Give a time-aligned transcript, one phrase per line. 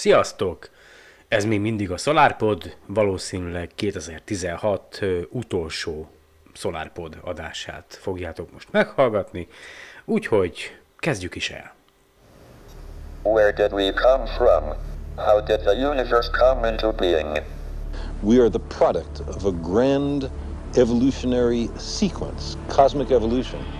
[0.00, 0.68] Sziasztok!
[1.28, 6.10] Ez még mindig a SolarPod, valószínűleg 2016 ö, utolsó
[6.52, 9.48] SolarPod adását fogjátok most meghallgatni,
[10.04, 11.74] úgyhogy kezdjük is el.
[13.22, 14.64] Where did we come from?
[15.16, 17.42] How did the universe come into being?
[18.20, 20.30] We are the product of a grand
[20.74, 23.79] evolutionary sequence, cosmic evolution.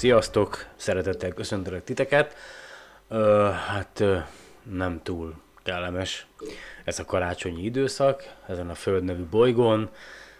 [0.00, 0.66] Sziasztok!
[0.76, 2.36] Szeretettel köszöntelek titeket.
[3.08, 4.18] Ö, hát ö,
[4.62, 6.26] nem túl kellemes
[6.84, 9.90] ez a karácsonyi időszak, ezen a Föld nevű bolygón.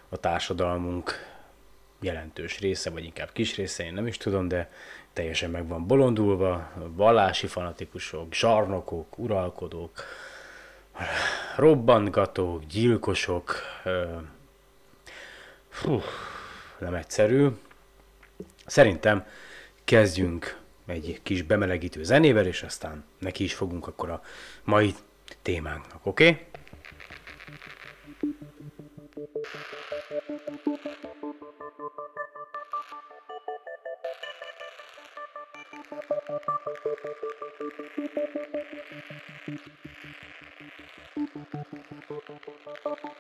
[0.09, 1.13] A társadalmunk
[2.01, 4.71] jelentős része, vagy inkább kis része, én nem is tudom, de
[5.13, 6.71] teljesen meg van bolondulva.
[6.75, 10.05] Vallási fanatikusok, zsarnokok, uralkodók,
[11.57, 13.55] robbantgatók, gyilkosok.
[15.69, 16.03] Fú,
[16.79, 17.49] nem egyszerű.
[18.71, 19.27] Szerintem
[19.85, 24.23] kezdjünk egy kis bemelegítő zenével, és aztán neki is fogunk akkor a
[24.65, 24.95] mai
[25.43, 26.29] témánknak, oké?
[26.29, 26.47] Okay?
[42.83, 43.20] Thank you.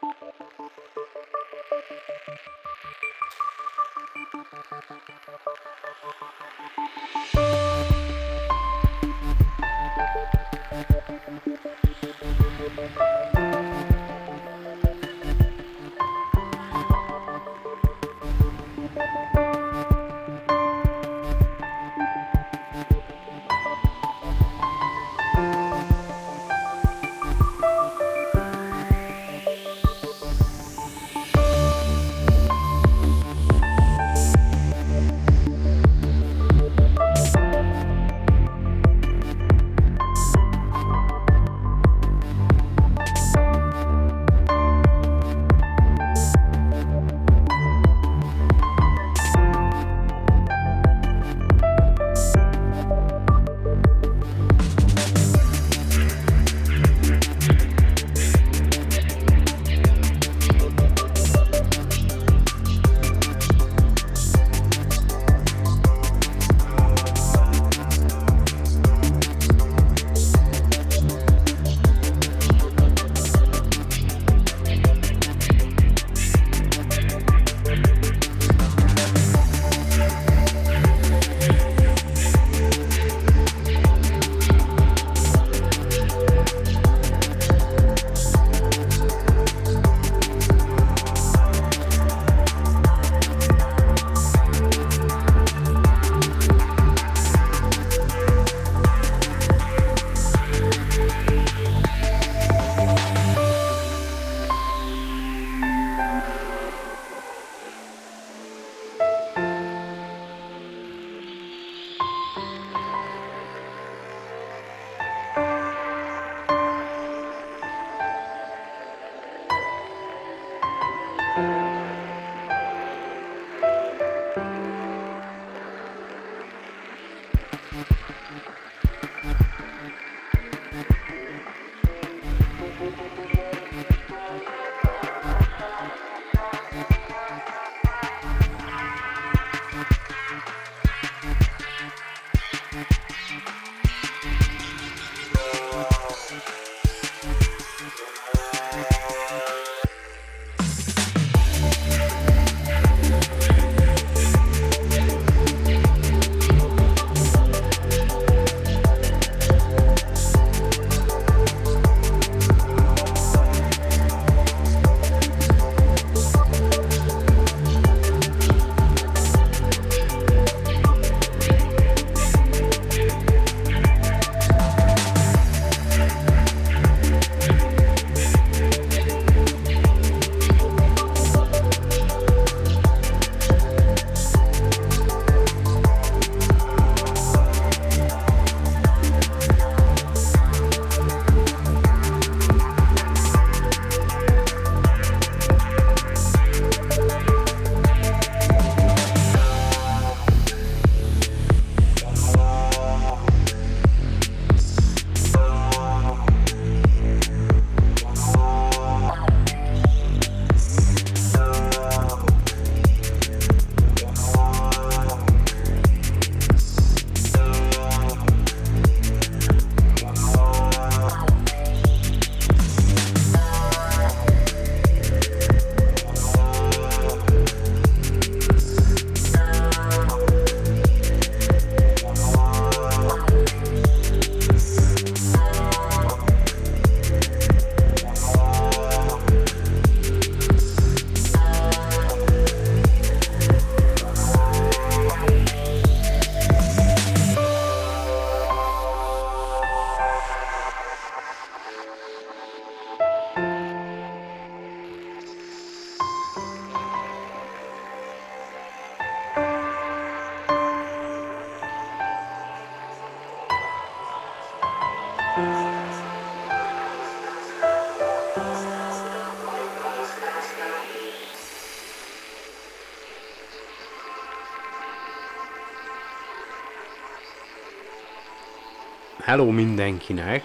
[279.30, 280.44] Hello mindenkinek!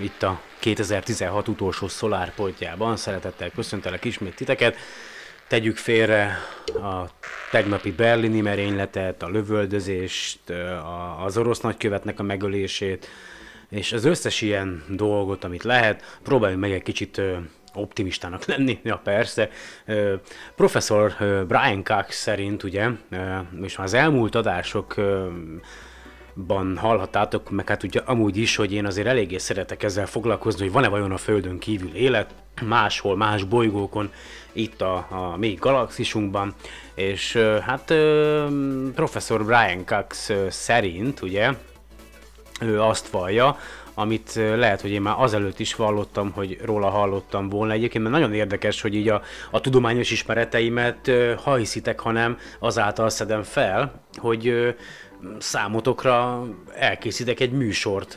[0.00, 4.76] Itt a 2016 utolsó szolárpoltjában szeretettel köszöntelek ismét titeket.
[5.48, 7.04] Tegyük félre a
[7.50, 10.38] tegnapi berlini merényletet, a lövöldözést,
[11.24, 13.08] az orosz nagykövetnek a megölését,
[13.70, 17.20] és az összes ilyen dolgot, amit lehet, próbáljunk meg egy kicsit
[17.74, 19.50] optimistának lenni, ja persze.
[19.86, 20.12] Uh,
[20.56, 21.14] professzor
[21.46, 22.88] Brian Cox szerint ugye,
[23.62, 24.94] és az elmúlt adások
[26.46, 30.72] ban hallhattátok, meg hát ugye amúgy is, hogy én azért eléggé szeretek ezzel foglalkozni, hogy
[30.72, 34.12] van-e vajon a Földön kívül élet, máshol, más bolygókon,
[34.52, 36.54] itt a, a mi galaxisunkban,
[36.94, 37.36] és
[37.66, 37.94] hát
[38.94, 41.52] professzor Brian Cox szerint, ugye,
[42.60, 43.56] ő azt vallja,
[43.94, 47.72] amit lehet, hogy én már azelőtt is vallottam, hogy róla hallottam volna.
[47.72, 51.10] Egyébként mert nagyon érdekes, hogy így a, a tudományos ismereteimet,
[51.44, 54.74] ha hiszitek, hanem azáltal szedem fel, hogy
[55.38, 56.44] számotokra
[56.74, 58.12] elkészítek egy műsort,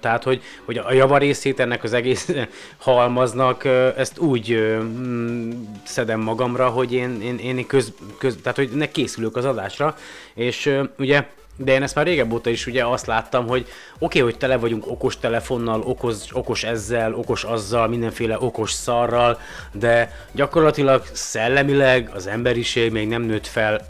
[0.00, 2.30] tehát hogy, hogy a javarészét ennek az egész
[2.78, 3.64] halmaznak,
[3.96, 5.50] ezt úgy mm,
[5.84, 9.96] szedem magamra, hogy én, én, én köz, köz, tehát hogy ne készülök az adásra,
[10.34, 11.26] és ugye
[11.64, 14.56] de én ezt már régebb óta is ugye azt láttam, hogy oké, okay, hogy tele
[14.56, 19.40] vagyunk okos telefonnal, okos, okos ezzel, okos azzal, mindenféle okos szarral,
[19.72, 23.80] de gyakorlatilag szellemileg az emberiség még nem nőtt fel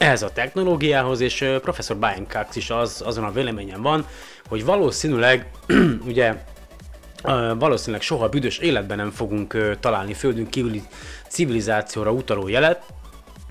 [0.00, 4.06] ehhez a technológiához, és professzor Brian Cox is az, azon a véleményen van,
[4.48, 5.50] hogy valószínűleg
[6.10, 6.34] ugye
[7.58, 10.82] valószínűleg soha büdös életben nem fogunk találni földünk kívüli
[11.28, 12.82] civilizációra utaló jelet,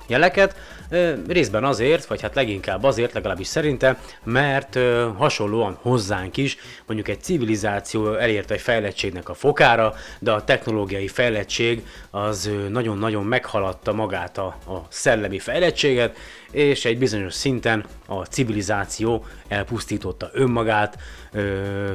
[0.09, 0.55] jeleket,
[1.27, 4.79] részben azért, vagy hát leginkább azért, legalábbis szerintem, mert
[5.17, 11.85] hasonlóan hozzánk is, mondjuk egy civilizáció elérte egy fejlettségnek a fokára, de a technológiai fejlettség
[12.09, 16.17] az nagyon-nagyon meghaladta magát a, a szellemi fejlettséget,
[16.51, 20.97] és egy bizonyos szinten a civilizáció elpusztította önmagát,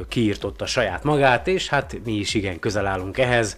[0.07, 3.57] kiírtotta saját magát, és hát mi is igen közel állunk ehhez,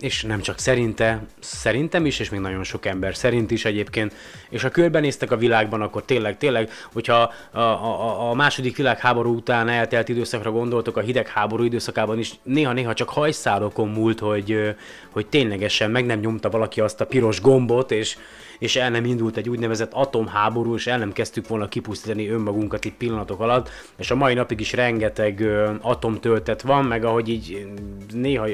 [0.00, 4.14] és nem csak szerinte, szerintem is, és még nagyon sok ember szerint is egyébként,
[4.48, 9.68] és ha körbenéztek a világban, akkor tényleg, tényleg, hogyha a, a, a második világháború után
[9.68, 14.74] eltelt időszakra gondoltok, a hidegháború időszakában is néha-néha csak hajszálokon múlt, hogy,
[15.10, 18.16] hogy ténylegesen meg nem nyomta valaki azt a piros gombot, és,
[18.58, 22.96] és el nem indult egy úgynevezett atomháború, és el nem kezdtük volna kipusztítani önmagunkat itt
[22.96, 25.48] pillanatok alatt, és a mai napig is rengeteg
[25.80, 27.66] atomtöltet van, meg ahogy így
[28.12, 28.46] néha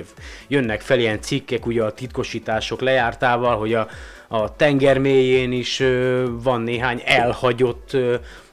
[0.49, 3.89] jönnek fel ilyen cikkek ugye a titkosítások lejártával, hogy a,
[4.29, 5.83] a tenger mélyén is
[6.43, 7.97] van néhány elhagyott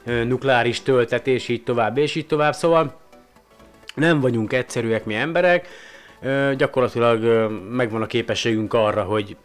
[0.04, 3.00] nukleáris töltetés, így tovább, és így tovább, szóval
[3.96, 5.68] nem vagyunk egyszerűek mi emberek,
[6.58, 9.36] gyakorlatilag megvan a képességünk arra, hogy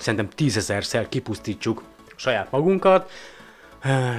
[0.00, 1.82] szerintem tízezerszer kipusztítsuk
[2.16, 3.10] saját magunkat,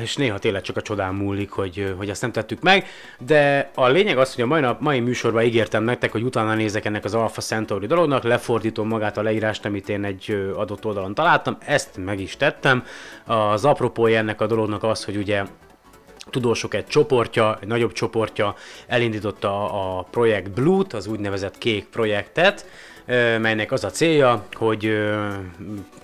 [0.02, 2.86] és néha tényleg csak a csodán múlik, hogy, hogy azt nem tettük meg,
[3.20, 6.86] de a lényeg az, hogy a mai, nap, mai műsorban ígértem nektek, hogy utána nézek
[6.86, 11.58] ennek az Alpha Centauri dolognak, lefordítom magát a leírást, amit én egy adott oldalon találtam,
[11.66, 12.86] ezt meg is tettem.
[13.26, 15.44] Az apropója ennek a dolognak az, hogy ugye
[16.30, 18.56] tudósok egy csoportja, egy nagyobb csoportja
[18.88, 22.66] elindította a projekt Blue-t, az úgynevezett kék projektet,
[23.40, 25.10] melynek az a célja, hogy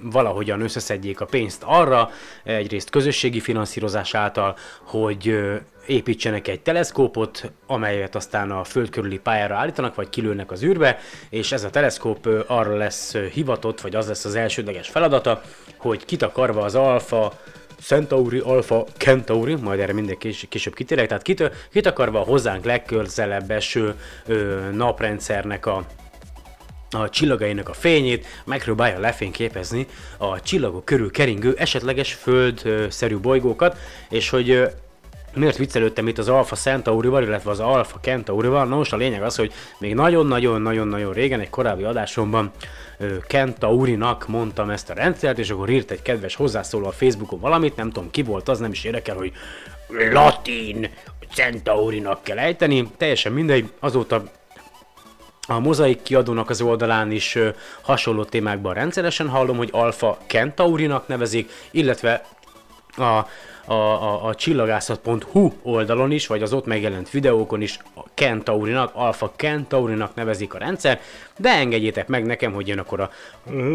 [0.01, 2.09] valahogyan összeszedjék a pénzt arra,
[2.43, 5.39] egyrészt közösségi finanszírozás által, hogy
[5.87, 11.51] építsenek egy teleszkópot, amelyet aztán a föld körüli pályára állítanak, vagy kilőnek az űrbe, és
[11.51, 15.41] ez a teleszkóp arra lesz hivatott, vagy az lesz az elsődleges feladata,
[15.77, 17.39] hogy kitakarva az alfa
[17.81, 23.51] Centauri, Alpha Centauri, majd erre minden kés, később kitérek, tehát kit, kitakarva a hozzánk legközelebb
[23.51, 23.95] eső
[24.25, 25.85] ö, naprendszernek a
[26.95, 29.87] a csillagainak a fényét, megpróbálja lefényképezni
[30.17, 33.77] a csillagok körül keringő esetleges földszerű bolygókat,
[34.09, 34.69] és hogy
[35.35, 38.65] miért viccelődtem itt az Alpha Centaurival, illetve az Alpha Centaurival?
[38.65, 42.51] Na most a lényeg az, hogy még nagyon-nagyon-nagyon-nagyon régen egy korábbi adásomban
[43.27, 47.91] Centaurinak mondtam ezt a rendszert, és akkor írt egy kedves hozzászóló a Facebookon valamit, nem
[47.91, 49.31] tudom ki volt az, nem is érdekel, hogy
[50.11, 50.89] latin
[51.33, 54.23] Centaurinak kell ejteni, teljesen mindegy, azóta
[55.47, 57.37] a mozaik kiadónak az oldalán is
[57.81, 62.25] hasonló témákban rendszeresen hallom, hogy Alpha Centaurinak nevezik, illetve
[62.97, 63.25] a,
[63.65, 69.31] a, a, a csillagászat.hu oldalon is, vagy az ott megjelent videókon is a Centaurinak, Alpha
[69.35, 71.01] Centaurinak nevezik a rendszer,
[71.37, 73.11] de engedjétek meg nekem, hogy én akkor a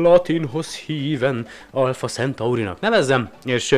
[0.02, 3.76] latinhoz híven Alpha Centaurinak nevezzem, és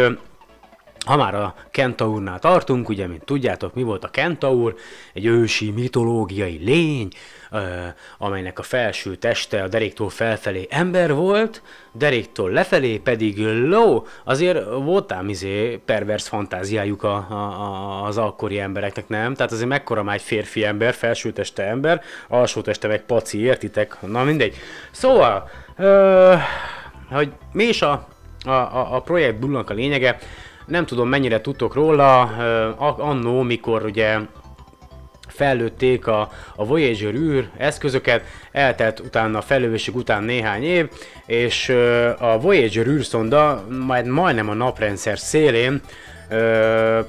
[1.05, 4.75] ha már a Kentaurnál tartunk, ugye, mint tudjátok, mi volt a Kentaur?
[5.15, 7.09] Egy ősi mitológiai lény,
[8.19, 14.07] amelynek a felső teste a deréktól felfelé ember volt, deréktől lefelé pedig ló.
[14.25, 19.35] Azért voltál izé pervers fantáziájuk a, a, a, az akkori embereknek, nem?
[19.35, 23.97] Tehát azért mekkora már egy férfi ember, felső teste ember, alsó teste meg paci, értitek?
[24.01, 24.57] Na mindegy.
[24.91, 26.35] Szóval, ö,
[27.11, 28.09] hogy mi is a,
[28.45, 30.19] a, a projekt Bullnak a lényege,
[30.67, 32.21] nem tudom mennyire tudtok róla,
[32.99, 34.19] annó, mikor ugye
[35.29, 40.89] fellőtték a, a Voyager űr eszközöket, eltelt utána a felövésük után néhány év,
[41.27, 41.69] és
[42.19, 45.81] a Voyager űrszonda majd majdnem a naprendszer szélén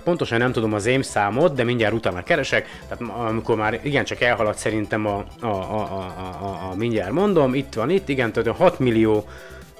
[0.03, 5.05] pontosan nem tudom az számot, de mindjárt utána keresek, tehát amikor már igencsak elhaladt szerintem
[5.05, 9.25] a, a, a, a, a, a mindjárt mondom, itt van itt, igen, tehát 6 millió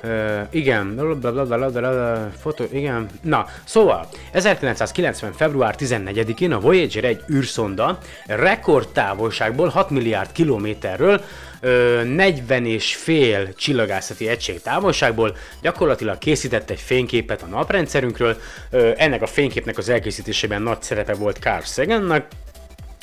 [0.05, 3.09] Uh, igen, blablabla, fotó, igen.
[3.21, 5.33] Na, szóval, 1990.
[5.33, 11.21] február 14-én a Voyager egy űrszonda rekordtávolságból 6 milliárd kilométerről
[11.61, 18.37] uh, 40 és fél csillagászati egység távolságból gyakorlatilag készített egy fényképet a naprendszerünkről.
[18.71, 22.25] Uh, ennek a fényképnek az elkészítésében nagy szerepe volt Carl Sagannak.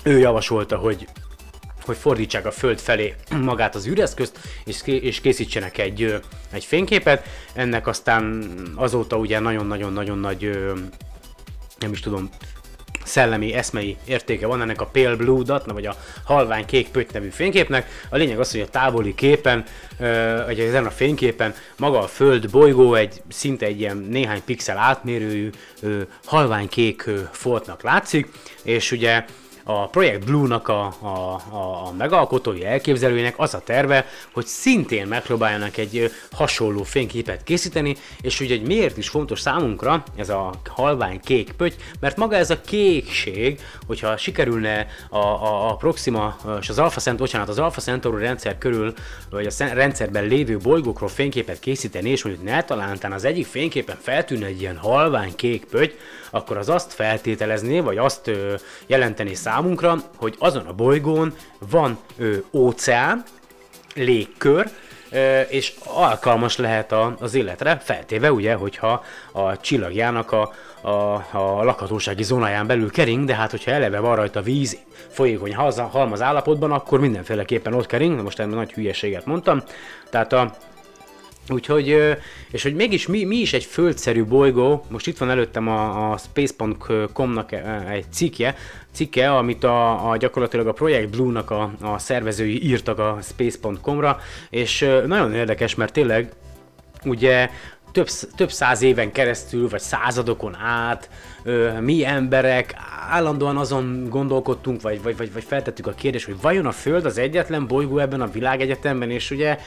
[0.04, 1.06] Ő javasolta, hogy
[1.84, 6.20] hogy fordítsák a föld felé magát az űreszközt, és, és készítsenek egy,
[6.52, 7.26] egy fényképet.
[7.52, 10.50] Ennek aztán azóta ugye nagyon-nagyon-nagyon nagy,
[11.78, 12.30] nem is tudom,
[13.04, 17.28] szellemi, eszmei értéke van ennek a Pale Blue Dot, vagy a halvány kék pötty nevű
[17.28, 17.86] fényképnek.
[18.10, 19.64] A lényeg az, hogy a távoli képen,
[20.46, 25.50] vagy ezen a fényképen maga a Föld bolygó egy szinte egy ilyen néhány pixel átmérőjű
[26.24, 28.28] halvány kék foltnak látszik,
[28.62, 29.24] és ugye
[29.64, 36.12] a Project Blue-nak a, a, a, megalkotói elképzelőjének az a terve, hogy szintén megpróbáljanak egy
[36.32, 41.74] hasonló fényképet készíteni, és ugye hogy miért is fontos számunkra ez a halvány kék pötty,
[42.00, 47.18] mert maga ez a kékség, hogyha sikerülne a, a, a Proxima és az Alpha Centauri,
[47.30, 48.94] bocsánat, az Alpha Centauri rendszer körül,
[49.30, 54.46] vagy a rendszerben lévő bolygókról fényképet készíteni, és mondjuk ne talántán az egyik fényképen feltűnne
[54.46, 55.94] egy ilyen halvány kék pötty,
[56.30, 58.54] akkor az azt feltételezné, vagy azt ö,
[58.86, 61.34] jelenteni számunkra, hogy azon a bolygón
[61.70, 63.24] van ö, óceán,
[63.94, 64.70] légkör,
[65.48, 72.22] és alkalmas lehet a, az életre, feltéve ugye, hogyha a csillagjának a, a, a lakhatósági
[72.22, 75.54] zónáján belül kering, de hát hogyha eleve van rajta víz, folyékony
[75.90, 79.62] halmaz állapotban, akkor mindenféleképpen ott kering, de most egy nagy hülyeséget mondtam.
[80.10, 80.54] Tehát a,
[81.50, 82.16] Úgyhogy,
[82.50, 86.16] és hogy mégis mi, mi is egy földszerű bolygó, most itt van előttem a, a
[86.16, 87.52] space.com-nak
[87.90, 88.54] egy cikke,
[88.92, 94.18] cikke, amit a, a gyakorlatilag a Project Blue-nak a, a szervezői írtak a space.com-ra,
[94.50, 96.32] és nagyon érdekes, mert tényleg
[97.04, 97.50] ugye
[97.92, 101.10] több, több száz éven keresztül, vagy századokon át
[101.80, 102.74] mi emberek
[103.10, 107.18] állandóan azon gondolkodtunk, vagy, vagy, vagy, vagy feltettük a kérdést, hogy vajon a Föld az
[107.18, 109.58] egyetlen bolygó ebben a világegyetemben, és ugye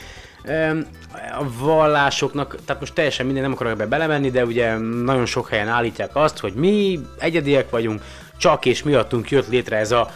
[1.40, 5.68] a vallásoknak, tehát most teljesen minden nem akarok ebbe belemenni, de ugye nagyon sok helyen
[5.68, 8.02] állítják azt, hogy mi egyediek vagyunk,
[8.38, 10.12] csak és miattunk jött létre ez a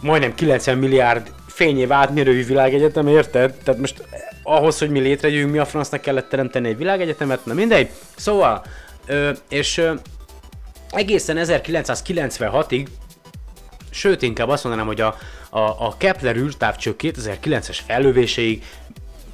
[0.00, 3.54] majdnem 90 milliárd fényév átmérőjű világegyetem, érted?
[3.54, 4.04] Tehát most
[4.42, 7.90] ahhoz, hogy mi létrejöjjünk, mi a francnak kellett teremteni egy világegyetemet, na mindegy.
[8.16, 8.64] Szóval,
[9.06, 9.94] ö, és ö,
[10.90, 12.86] egészen 1996-ig,
[13.90, 15.16] sőt inkább azt mondanám, hogy a,
[15.50, 18.64] a, a Kepler űrtávcső 2009-es fellövéséig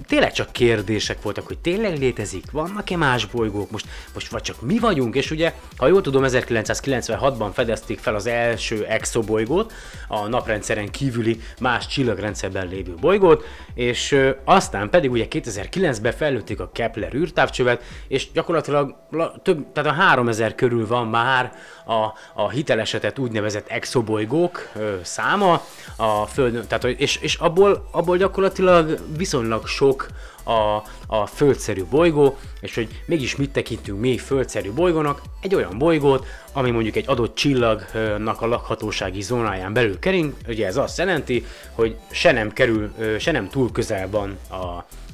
[0.09, 4.79] tényleg csak kérdések voltak, hogy tényleg létezik, vannak-e más bolygók, most, most vagy csak mi
[4.79, 9.73] vagyunk, és ugye, ha jól tudom, 1996-ban fedezték fel az első exobolygót,
[10.09, 16.71] a naprendszeren kívüli más csillagrendszerben lévő bolygót, és ö, aztán pedig ugye 2009-ben fellőtték a
[16.73, 21.53] Kepler űrtávcsövet, és gyakorlatilag la, több, tehát a 3000 körül van már
[21.87, 22.13] a,
[22.43, 25.63] a hitelesetett úgynevezett exobolygók ö, száma
[25.97, 29.98] a Földön, tehát, és, és abból, abból gyakorlatilag viszonylag sok
[30.45, 36.27] a, a földszerű bolygó, és hogy mégis mit tekintünk mi földszerű bolygónak, egy olyan bolygót,
[36.53, 41.97] ami mondjuk egy adott csillagnak a lakhatósági zónáján belül kering, ugye ez azt jelenti, hogy
[42.11, 44.55] se nem kerül, se nem túl közel van a,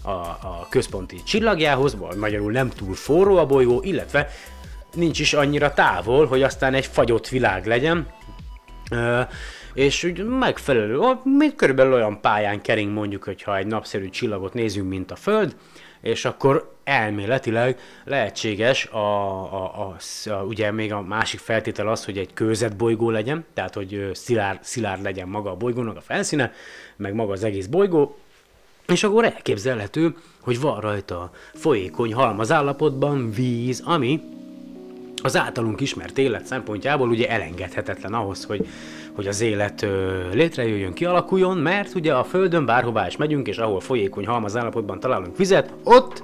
[0.08, 4.30] a, a központi csillagjához, vagy magyarul nem túl forró a bolygó, illetve
[4.94, 8.06] nincs is annyira távol, hogy aztán egy fagyott világ legyen,
[9.74, 14.88] és úgy megfelelő, ó, mi körülbelül olyan pályán kering mondjuk, hogyha egy napszerű csillagot nézünk,
[14.88, 15.56] mint a Föld,
[16.00, 19.96] és akkor elméletileg lehetséges, a, a, a,
[20.30, 25.02] a, ugye még a másik feltétel az, hogy egy kőzetbolygó legyen, tehát hogy szilárd, szilárd
[25.02, 26.52] legyen maga a bolygónak a felszíne,
[26.96, 28.18] meg maga az egész bolygó,
[28.86, 34.20] és akkor elképzelhető, hogy van rajta folyékony halmazállapotban víz, ami
[35.22, 38.66] az általunk ismert élet szempontjából ugye elengedhetetlen ahhoz, hogy,
[39.14, 43.80] hogy az élet ö, létrejöjjön, kialakuljon, mert ugye a Földön bárhová is megyünk, és ahol
[43.80, 46.22] folyékony halmaz állapotban találunk vizet, ott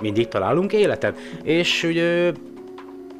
[0.00, 1.18] mindig találunk életet.
[1.42, 2.32] És ugye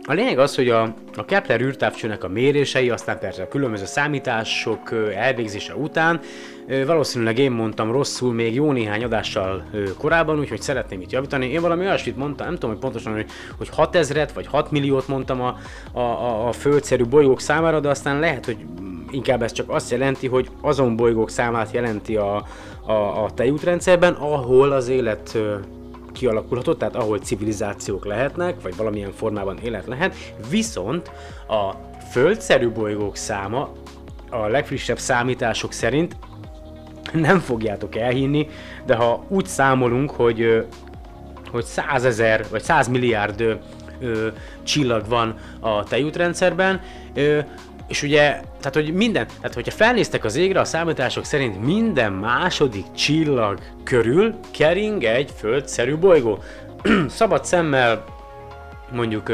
[0.08, 4.92] a lényeg az, hogy a, a Kepler űrtávcsőnek a mérései, aztán persze a különböző számítások
[5.14, 6.20] elvégzése után,
[6.86, 9.64] valószínűleg én mondtam rosszul még jó néhány adással
[9.98, 11.46] korábban, úgyhogy szeretném itt javítani.
[11.46, 13.26] Én valami olyasmit mondtam, nem tudom, hogy pontosan, hogy,
[13.58, 15.56] hogy 6000-et vagy 6 milliót mondtam a,
[15.92, 18.56] a, a, a földszerű bolygók számára, de aztán lehet, hogy
[19.10, 22.44] inkább ez csak azt jelenti, hogy azon bolygók számát jelenti a,
[22.86, 22.92] a,
[23.24, 25.38] a tejútrendszerben, ahol az élet
[26.12, 30.14] kialakulhatott, tehát ahol civilizációk lehetnek, vagy valamilyen formában élet lehet,
[30.50, 31.10] viszont
[31.48, 31.72] a
[32.10, 33.72] földszerű bolygók száma
[34.30, 36.16] a legfrissebb számítások szerint
[37.12, 38.48] nem fogjátok elhinni,
[38.86, 40.66] de ha úgy számolunk, hogy
[41.50, 43.58] hogy 100 ezer vagy 100 milliárd
[44.00, 44.28] ö,
[44.62, 46.80] csillag van a tejútrendszerben,
[47.14, 47.38] ö,
[47.88, 48.20] és ugye,
[48.60, 54.34] tehát hogy minden, tehát hogyha felnéztek az égre, a számítások szerint minden második csillag körül
[54.50, 56.42] kering egy földszerű bolygó.
[57.08, 58.04] Szabad szemmel
[58.92, 59.32] mondjuk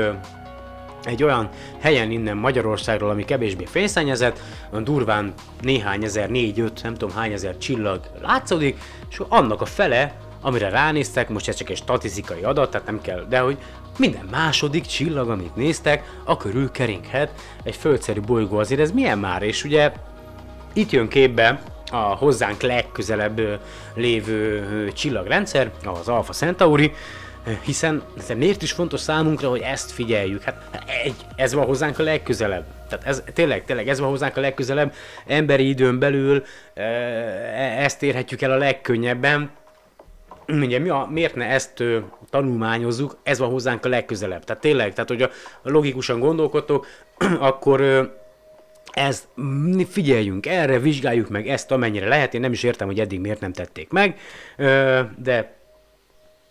[1.05, 1.49] egy olyan
[1.81, 4.41] helyen innen Magyarországról, ami kevésbé fényszennyezett,
[4.83, 8.79] durván néhány ezer, négy-öt, nem tudom hány ezer csillag látszódik,
[9.11, 13.27] és annak a fele, amire ránéztek, most ez csak egy statisztikai adat, tehát nem kell,
[13.29, 13.59] de hogy
[13.99, 17.31] minden második csillag, amit néztek, a körül keringhet
[17.63, 19.93] egy földszerű bolygó, azért ez milyen már, és ugye
[20.73, 23.61] itt jön képbe a hozzánk legközelebb
[23.95, 26.93] lévő csillagrendszer, az Alpha Centauri,
[27.61, 28.03] hiszen
[28.37, 30.43] miért is fontos számunkra, hogy ezt figyeljük?
[30.43, 32.65] Hát egy, ez van hozzánk a legközelebb.
[32.89, 34.95] Tehát ez, tényleg, tényleg ez van hozzánk a legközelebb.
[35.27, 36.83] Emberi időn belül e-
[37.83, 39.51] ezt érhetjük el a legkönnyebben,
[40.49, 41.99] ugye mi a, miért ne ezt ö,
[42.31, 44.45] tanulmányozzuk, ez van hozzánk a legközelebb.
[44.45, 45.31] Tehát tényleg, tehát hogy a,
[45.63, 46.87] logikusan gondolkodtok,
[47.39, 48.03] akkor ö,
[48.93, 53.21] ez, mm, figyeljünk erre, vizsgáljuk meg ezt amennyire lehet, én nem is értem, hogy eddig
[53.21, 54.19] miért nem tették meg,
[54.57, 55.55] ö, de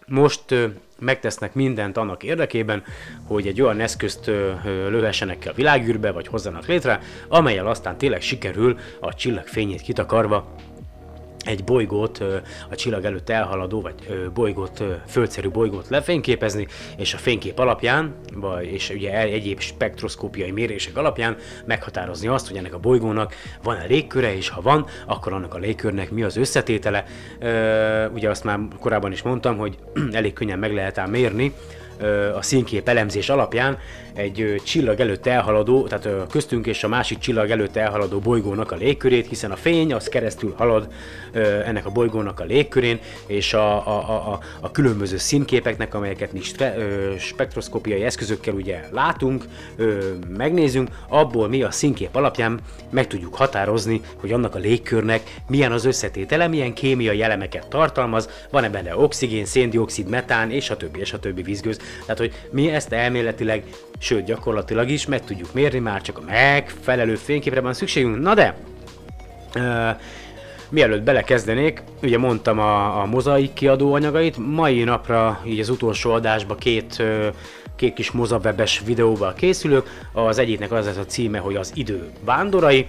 [0.07, 0.65] most ö,
[0.99, 2.83] megtesznek mindent annak érdekében,
[3.27, 7.97] hogy egy olyan eszközt ö, ö, lövessenek ki a világűrbe, vagy hozzanak létre, amelyel aztán
[7.97, 10.55] tényleg sikerül a csillag fényét kitakarva
[11.43, 12.23] egy bolygót,
[12.69, 18.89] a csillag előtt elhaladó, vagy bolygót, földszerű bolygót lefényképezni, és a fénykép alapján, vagy, és
[18.89, 24.61] ugye egyéb spektroszkópiai mérések alapján meghatározni azt, hogy ennek a bolygónak van-e légköre, és ha
[24.61, 27.05] van, akkor annak a légkörnek mi az összetétele.
[28.13, 29.77] Ugye azt már korábban is mondtam, hogy
[30.11, 31.53] elég könnyen meg lehet ám mérni,
[32.35, 33.77] a színkép elemzés alapján
[34.13, 39.27] egy csillag előtt elhaladó, tehát köztünk és a másik csillag előtt elhaladó bolygónak a légkörét,
[39.27, 40.87] hiszen a fény az keresztül halad
[41.65, 46.75] ennek a bolygónak a légkörén, és a, a, a, a, különböző színképeknek, amelyeket mi stre,
[46.77, 49.45] ö, spektroszkópiai eszközökkel ugye látunk,
[49.75, 55.71] ö, megnézünk, abból mi a színkép alapján meg tudjuk határozni, hogy annak a légkörnek milyen
[55.71, 61.13] az összetétele, milyen kémiai elemeket tartalmaz, van-e benne oxigén, széndiokszid, metán, és a többi, és
[61.13, 61.79] a többi vízgőz.
[62.01, 63.63] Tehát, hogy mi ezt elméletileg,
[64.03, 68.19] sőt gyakorlatilag is meg tudjuk mérni, már csak a megfelelő fényképre van szükségünk.
[68.19, 68.55] Na de,
[69.53, 69.89] ö,
[70.69, 76.55] Mielőtt belekezdenék, ugye mondtam a, a mozaik kiadó anyagait, mai napra így az utolsó adásba
[76.55, 77.27] két, ö,
[77.75, 79.89] két kis mozawebes videóval készülök.
[80.13, 82.87] Az egyiknek az lesz a címe, hogy az idő vándorai,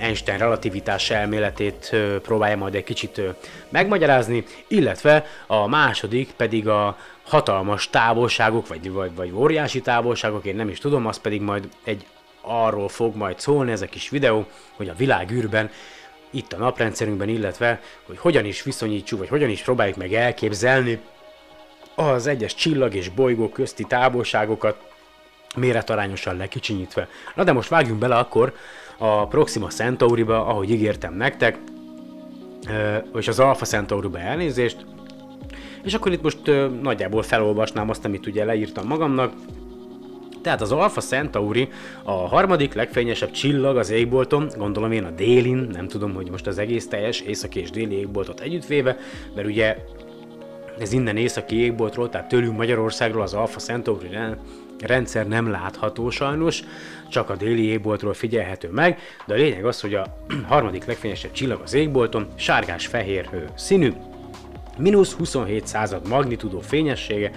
[0.00, 3.20] Einstein relativitás elméletét próbálja majd egy kicsit
[3.68, 10.68] megmagyarázni, illetve a második pedig a hatalmas távolságok, vagy, vagy, vagy óriási távolságok, én nem
[10.68, 12.06] is tudom, az pedig majd egy
[12.40, 15.70] arról fog majd szólni ez a kis videó, hogy a világűrben
[16.30, 21.00] itt a naprendszerünkben, illetve hogy hogyan is viszonyítsuk, vagy hogyan is próbáljuk meg elképzelni
[21.94, 24.76] az egyes csillag és bolygó közti távolságokat
[25.56, 27.08] méretarányosan lekicsinyítve.
[27.34, 28.54] Na de most vágjunk bele akkor
[28.98, 31.58] a Proxima Centauriba, ahogy ígértem nektek,
[33.14, 34.86] és az Alpha Centauriba elnézést,
[35.84, 39.32] és akkor itt most ö, nagyjából felolvasnám azt, amit ugye leírtam magamnak,
[40.44, 41.68] tehát az Alpha Centauri
[42.02, 46.58] a harmadik legfényesebb csillag az égbolton, gondolom én a délin, nem tudom, hogy most az
[46.58, 48.96] egész teljes északi és déli égboltot együttvéve,
[49.34, 49.76] mert ugye
[50.78, 54.38] ez innen északi égboltról, tehát tőlünk Magyarországról az Alpha Centauri ren-
[54.80, 56.62] rendszer nem látható sajnos,
[57.08, 60.16] csak a déli égboltról figyelhető meg, de a lényeg az, hogy a
[60.48, 63.92] harmadik legfényesebb csillag az égbolton, sárgás-fehér színű,
[64.78, 67.30] mínusz 27 század magnitudó fényessége,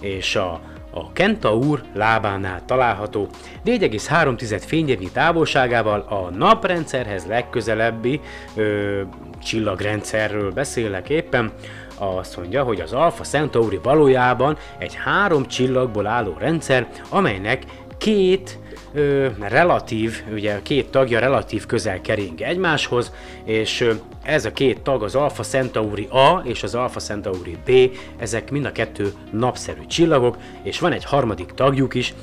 [0.00, 3.28] és a, a Kentaur lábánál található
[3.64, 8.20] 4,3 fényévnyi távolságával a naprendszerhez legközelebbi
[8.54, 9.00] ö,
[9.42, 11.52] csillagrendszerről beszélek éppen,
[11.98, 17.62] azt mondja, hogy az Alpha Centauri valójában egy három csillagból álló rendszer, amelynek
[17.98, 18.58] két
[18.92, 23.12] ö, relatív, ugye két tagja relatív közel kering egymáshoz,
[23.44, 27.70] és ö, ez a két tag az Alpha Centauri A és az Alpha Centauri B,
[28.18, 32.14] ezek mind a kettő napszerű csillagok, és van egy harmadik tagjuk is,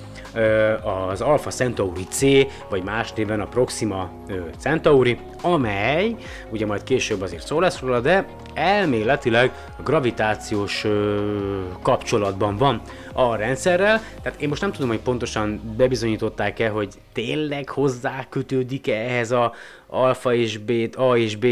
[0.84, 2.22] az Alpha Centauri C,
[2.70, 4.10] vagy más néven a Proxima
[4.58, 6.16] Centauri, amely,
[6.50, 9.52] ugye majd később azért szó lesz róla, de elméletileg
[9.84, 10.86] gravitációs
[11.82, 12.82] kapcsolatban van
[13.14, 19.32] a rendszerrel, tehát én most nem tudom, hogy pontosan bebizonyították-e, hogy tényleg hozzá kötődik-e ehhez
[19.32, 19.54] a
[19.88, 21.46] Alpha és B, A és B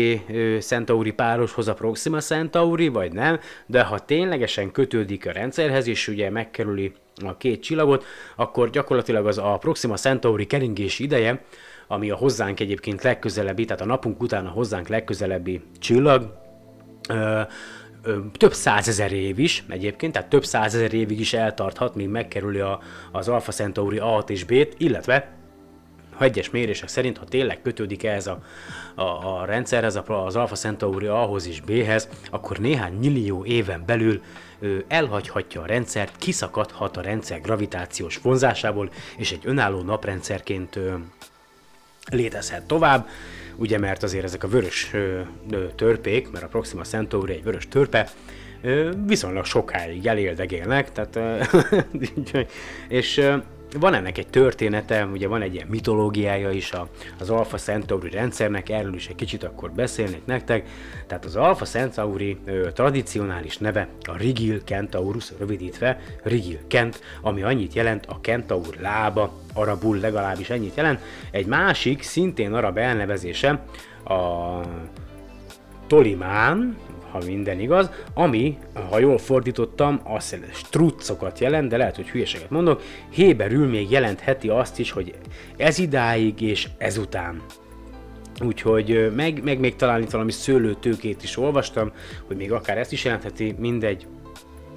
[0.59, 6.29] Centauri pároshoz a Proxima Centauri, vagy nem, de ha ténylegesen kötődik a rendszerhez, és ugye
[6.29, 6.93] megkerüli
[7.25, 11.45] a két csillagot, akkor gyakorlatilag az a Proxima Centauri keringési ideje,
[11.87, 16.33] ami a hozzánk egyébként legközelebbi, tehát a napunk után a hozzánk legközelebbi csillag,
[17.09, 17.41] ö,
[18.37, 22.79] több százezer év is egyébként, tehát több százezer évig is eltarthat, míg megkerüli a,
[23.11, 25.42] az Alpha Centauri A-t és B-t, illetve
[26.15, 28.39] ha egyes mérések szerint, ha tényleg kötődik ehhez a,
[28.95, 29.01] a,
[29.39, 34.21] a rendszerhez, az Alpha Centauri A-hoz és B-hez, akkor néhány millió éven belül
[34.59, 40.93] ö, elhagyhatja a rendszert, kiszakadhat a rendszer gravitációs vonzásából, és egy önálló naprendszerként ö,
[42.11, 43.07] létezhet tovább,
[43.55, 45.21] ugye mert azért ezek a vörös ö,
[45.75, 48.09] törpék, mert a Proxima Centauri egy vörös törpe,
[48.61, 51.41] ö, viszonylag sokáig eléldegélnek, tehát, ö,
[52.87, 53.35] és ö,
[53.79, 56.87] van ennek egy története, ugye van egy ilyen mitológiája is a,
[57.19, 60.67] az Alpha Centauri rendszernek, erről is egy kicsit akkor beszélnék nektek.
[61.07, 67.73] Tehát az Alpha Centauri ö, tradicionális neve a Rigil Centaurus, rövidítve Rigil Kent, ami annyit
[67.73, 70.99] jelent a Kentaur lába, arabul legalábbis ennyit jelent.
[71.31, 73.65] Egy másik, szintén arab elnevezése
[74.05, 74.59] a
[75.87, 76.77] Tolimán,
[77.13, 78.57] ha minden igaz, ami,
[78.89, 84.79] ha jól fordítottam, azt struccokat jelent, de lehet, hogy hülyeséget mondok, héberül még jelentheti azt
[84.79, 85.13] is, hogy
[85.57, 87.41] ez idáig és ezután.
[88.41, 91.91] Úgyhogy meg, meg még talán itt valami szőlőtőkét is olvastam,
[92.27, 94.07] hogy még akár ezt is jelentheti, mindegy,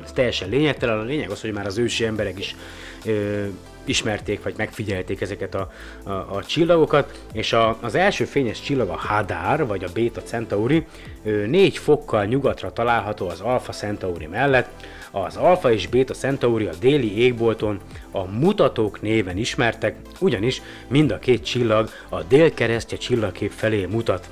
[0.05, 2.57] ez teljesen lényegtelen, a lényeg az, hogy már az ősi emberek is
[3.05, 3.44] ö,
[3.88, 5.70] ismerték, vagy megfigyelték ezeket a,
[6.05, 10.87] a, a csillagokat, és a, az első fényes csillag a Hadar, vagy a Beta Centauri,
[11.25, 14.68] ö, négy fokkal nyugatra található az Alpha Centauri mellett,
[15.11, 21.18] az Alpha és Beta Centauri a déli égbolton a mutatók néven ismertek, ugyanis mind a
[21.18, 24.29] két csillag a délkeresztje csillagkép felé mutat.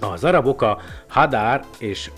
[0.00, 2.10] Az arabok a Hadar és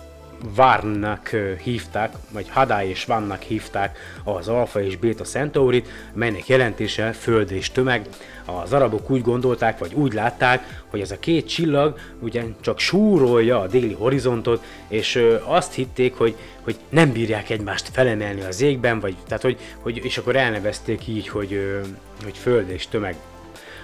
[0.55, 1.29] Várnak
[1.63, 7.71] hívták, vagy Hadá és Vannak hívták az Alfa és Beta Centaurit, melynek jelentése föld és
[7.71, 8.07] tömeg.
[8.45, 13.61] Az arabok úgy gondolták, vagy úgy látták, hogy ez a két csillag ugye csak súrolja
[13.61, 19.17] a déli horizontot, és azt hitték, hogy, hogy nem bírják egymást felemelni az égben, vagy,
[19.27, 21.81] tehát hogy, hogy, és akkor elnevezték így, hogy,
[22.25, 23.17] hogy föld és tömeg.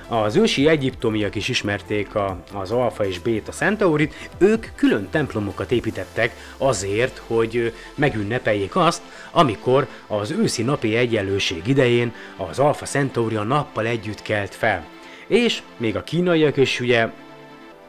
[0.09, 6.37] Az ősi egyiptomiak is ismerték a, az Alfa és Béta Centaurit, ők külön templomokat építettek
[6.57, 13.87] azért, hogy megünnepeljék azt, amikor az őszi napi egyenlőség idején az Alfa Centauri a nappal
[13.87, 14.85] együtt kelt fel.
[15.27, 17.09] És még a kínaiak is ugye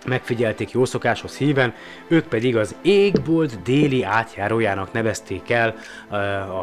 [0.06, 1.74] megfigyelték jó szokáshoz híven,
[2.08, 5.76] ők pedig az égbolt déli átjárójának nevezték el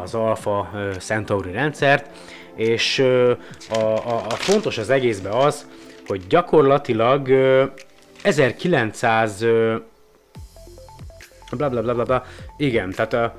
[0.01, 2.09] az Alpha ö, Centauri rendszert,
[2.55, 2.99] és
[3.69, 5.67] a, a, a fontos az egészben az,
[6.07, 7.63] hogy gyakorlatilag ö,
[8.21, 9.75] 1900 ö,
[11.51, 12.23] bla bla bla bla bla,
[12.57, 13.35] igen, tehát a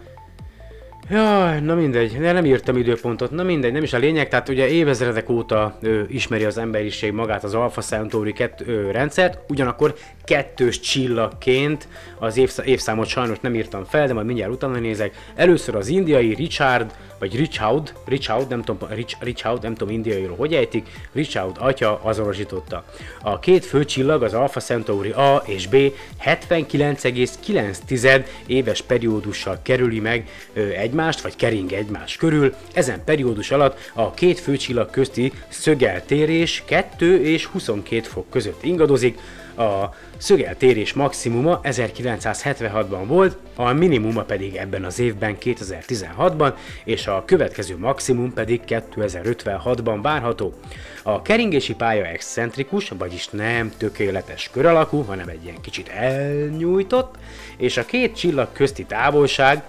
[1.11, 4.68] Jaj, na mindegy, de nem írtam időpontot, na mindegy, nem is a lényeg, tehát ugye
[4.68, 10.81] évezredek óta ö, ismeri az emberiség magát az Alpha Centauri kett, ö, rendszert, ugyanakkor kettős
[10.81, 15.14] csillagként az évsz- évszámot sajnos nem írtam fel, de majd mindjárt utána nézek.
[15.35, 20.55] Először az indiai Richard, vagy Richard, Richard, nem tudom, Rich, Richard, nem tudom indiairól hogy
[20.55, 22.85] ejtik, Richard atya azonosította.
[23.22, 25.76] A két fő csillag, az Alpha Centauri A és B
[26.24, 30.29] 79,9 éves periódussal kerüli meg
[30.76, 32.55] egymást, vagy kering egymás körül.
[32.72, 39.18] Ezen periódus alatt a két főcsillag közti szögeltérés 2 és 22 fok között ingadozik,
[39.56, 47.78] a szögeltérés maximuma 1976-ban volt, a minimuma pedig ebben az évben 2016-ban, és a következő
[47.78, 50.54] maximum pedig 2056-ban várható.
[51.02, 57.14] A keringési pálya excentrikus, vagyis nem tökéletes kör alakú, hanem egy ilyen kicsit elnyújtott,
[57.56, 59.62] és a két csillag közti távolság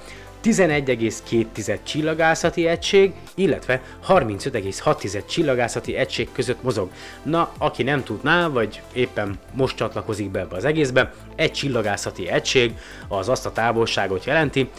[0.47, 6.89] 11,2 csillagászati egység, illetve 35,6 csillagászati egység között mozog.
[7.23, 12.73] Na, aki nem tudná, vagy éppen most csatlakozik be ebbe az egészbe, egy csillagászati egység
[13.07, 14.69] az azt a távolságot jelenti,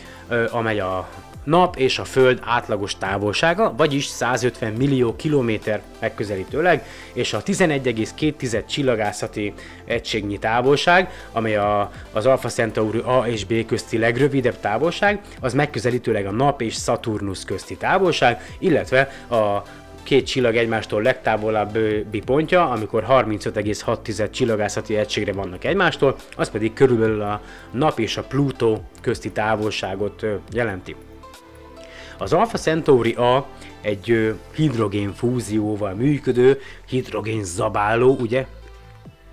[0.50, 1.08] amely a
[1.48, 9.52] nap és a föld átlagos távolsága, vagyis 150 millió kilométer megközelítőleg, és a 11,2 csillagászati
[9.84, 16.26] egységnyi távolság, amely a, az Alpha Centauri A és B közti legrövidebb távolság, az megközelítőleg
[16.26, 19.62] a nap és Saturnus közti távolság, illetve a
[20.02, 27.40] két csillag egymástól legtávolabbi pontja, amikor 35,6 csillagászati egységre vannak egymástól, az pedig körülbelül a
[27.70, 30.96] nap és a Pluto közti távolságot jelenti.
[32.18, 33.46] Az Alpha Centauri A
[33.80, 38.46] egy hidrogén fúzióval működő, hidrogén zabáló, ugye,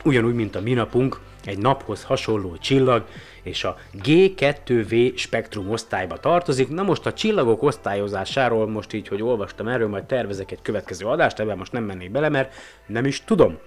[0.03, 3.05] ugyanúgy, mint a mi napunk, egy naphoz hasonló csillag,
[3.43, 6.69] és a G2V spektrum osztályba tartozik.
[6.69, 11.39] Na most a csillagok osztályozásáról most így, hogy olvastam erről, majd tervezek egy következő adást,
[11.39, 12.53] ebben most nem mennék bele, mert
[12.85, 13.57] nem is tudom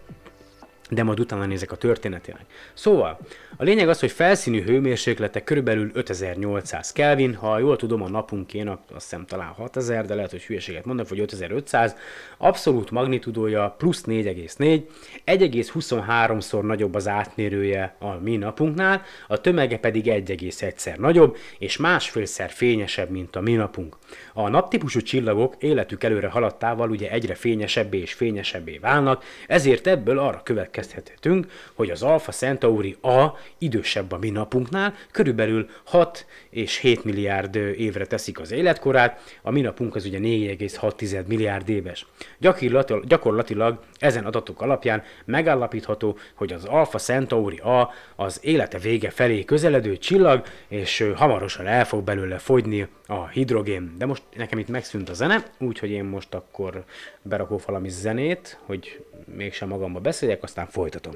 [0.89, 2.45] de majd utána nézek a történetének.
[2.75, 3.19] Szóval,
[3.57, 8.81] a lényeg az, hogy felszínű hőmérséklete körülbelül 5800 Kelvin, ha jól tudom, a napunkén azt
[8.95, 11.97] hiszem talán 6000, de lehet, hogy hülyeséget mondok, vagy 5500,
[12.37, 14.83] abszolút magnitudója plusz 4,4,
[15.27, 23.11] 1,23-szor nagyobb az átmérője a mi napunknál, a tömege pedig 1,1-szer nagyobb, és másfélszer fényesebb,
[23.11, 23.97] mint a mi napunk.
[24.33, 30.43] A naptípusú csillagok életük előre haladtával ugye egyre fényesebbé és fényesebbé válnak, ezért ebből arra
[30.79, 33.27] következtethetünk, hogy az Alpha Centauri A
[33.59, 39.61] idősebb a mi napunknál, körülbelül 6 és 7 milliárd évre teszik az életkorát, a mi
[39.61, 42.07] napunk az ugye 4,6 milliárd éves.
[42.39, 49.45] Gyakorlatilag, gyakorlatilag ezen adatok alapján megállapítható, hogy az Alpha Centauri A az élete vége felé
[49.45, 53.95] közeledő csillag, és hamarosan el fog belőle fogyni a hidrogén.
[53.99, 56.85] De most nekem itt megszűnt a zene, úgyhogy én most akkor
[57.23, 61.15] berakok valami zenét, hogy mégsem magamba beszéljek, aztán folytatom.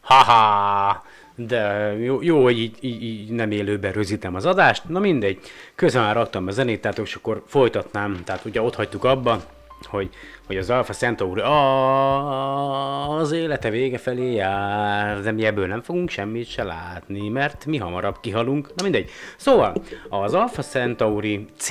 [0.00, 1.04] Haha!
[1.34, 4.88] De jó, jó hogy így, így, nem élőben rögzítem az adást.
[4.88, 5.38] Na mindegy,
[5.74, 8.22] közben raktam a zenét, tehát és akkor folytatnám.
[8.24, 9.42] Tehát ugye ott hagytuk abba,
[9.86, 10.10] hogy,
[10.46, 16.08] hogy az Alpha Centauri "Ah, az élete vége felé jár, de mi ebből nem fogunk
[16.10, 18.66] semmit se látni, mert mi hamarabb kihalunk.
[18.76, 19.10] Na mindegy.
[19.36, 19.74] Szóval,
[20.08, 21.68] az Alpha Centauri C,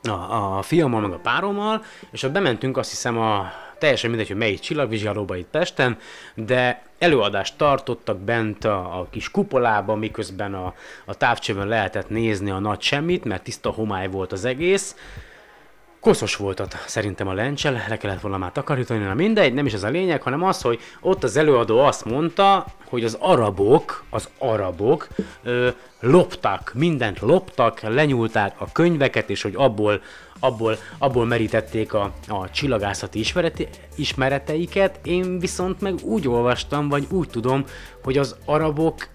[0.03, 4.37] a, a fiammal, meg a párommal, és ott bementünk azt hiszem a teljesen mindegy, hogy
[4.37, 5.99] melyik csillagvizsgálóba itt Pesten,
[6.35, 12.59] de előadást tartottak bent a, a kis kupolában, miközben a, a távcsőben lehetett nézni a
[12.59, 14.97] nagy semmit, mert tiszta homály volt az egész,
[16.01, 19.73] Koszos volt ott szerintem a lencsel, le kellett volna már takarítani, na mindegy, nem is
[19.73, 24.29] ez a lényeg, hanem az, hogy ott az előadó azt mondta, hogy az arabok, az
[24.39, 25.09] arabok
[25.43, 25.69] ö,
[26.01, 30.01] loptak, mindent loptak, lenyúlták a könyveket, és hogy abból,
[30.41, 35.01] abból, abból merítették a, a csillagászati ismereti, ismereteiket.
[35.03, 37.65] Én viszont meg úgy olvastam, vagy úgy tudom,
[38.03, 39.09] hogy az arabok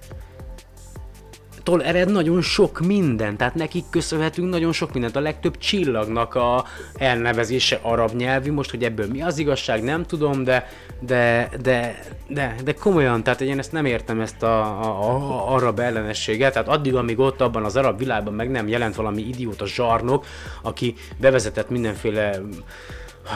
[1.63, 5.15] tól ered nagyon sok minden, tehát nekik köszönhetünk nagyon sok mindent.
[5.15, 10.43] A legtöbb csillagnak a elnevezése arab nyelvű, most hogy ebből mi az igazság, nem tudom,
[10.43, 15.53] de, de, de, de, de komolyan, tehát én ezt nem értem, ezt a, a, a
[15.53, 19.65] arab ellenességet, tehát addig, amíg ott abban az arab világban meg nem jelent valami idióta
[19.65, 20.25] zsarnok,
[20.61, 22.41] aki bevezetett mindenféle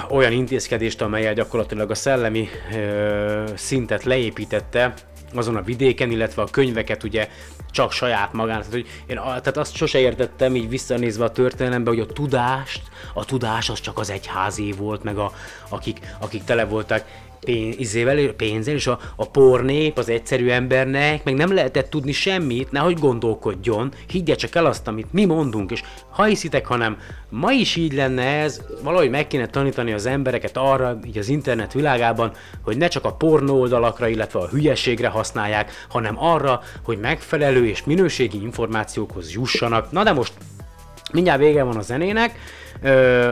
[0.10, 4.94] olyan intézkedést, amelyel gyakorlatilag a szellemi ö, szintet leépítette,
[5.36, 7.30] azon a vidéken, illetve a könyveket ugye
[7.72, 8.58] csak saját magán.
[8.58, 12.82] Tehát, hogy én tehát azt sose értettem így visszanézve a történelembe, hogy a tudást,
[13.14, 15.32] a tudás az csak az egyházé volt, meg a,
[15.70, 17.06] akik, akik tele voltak
[17.40, 22.72] pénz, izével, pénzzel, és a, a pornép az egyszerű embernek meg nem lehetett tudni semmit,
[22.72, 26.98] nehogy gondolkodjon, higgye csak el azt, amit mi mondunk, és ha hiszitek, hanem
[27.30, 31.74] ma is így lenne ez, valahogy meg kéne tanítani az embereket arra, így az internet
[31.74, 32.32] világában,
[32.64, 37.84] hogy ne csak a pornó oldalakra, illetve a hülyeségre használják, hanem arra, hogy megfelelő és
[37.84, 39.92] minőségi információkhoz jussanak.
[39.92, 40.34] Na de most
[41.12, 42.40] mindjárt vége van a zenének,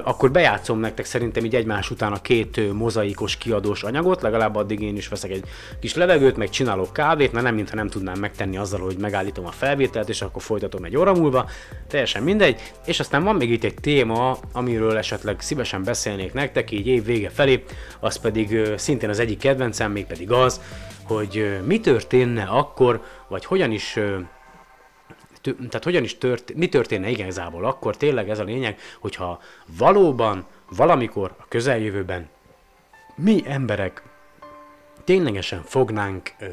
[0.03, 4.95] akkor bejátszom nektek szerintem így egymás után a két mozaikos kiadós anyagot, legalább addig én
[4.95, 5.43] is veszek egy
[5.79, 9.51] kis levegőt, meg csinálok kávét, mert nem mintha nem tudnám megtenni azzal, hogy megállítom a
[9.51, 11.49] felvételt, és akkor folytatom egy óra múlva,
[11.87, 16.87] teljesen mindegy, és aztán van még itt egy téma, amiről esetleg szívesen beszélnék nektek, így
[16.87, 17.63] év vége felé,
[17.99, 20.61] az pedig szintén az egyik kedvencem, még pedig az,
[21.03, 23.99] hogy mi történne akkor, vagy hogyan is
[25.53, 29.41] tehát hogyan is tört, mi történne igazából akkor, tényleg ez a lényeg, hogyha
[29.77, 32.29] valóban valamikor a közeljövőben
[33.15, 34.03] mi emberek
[35.03, 36.45] ténylegesen fognánk ö,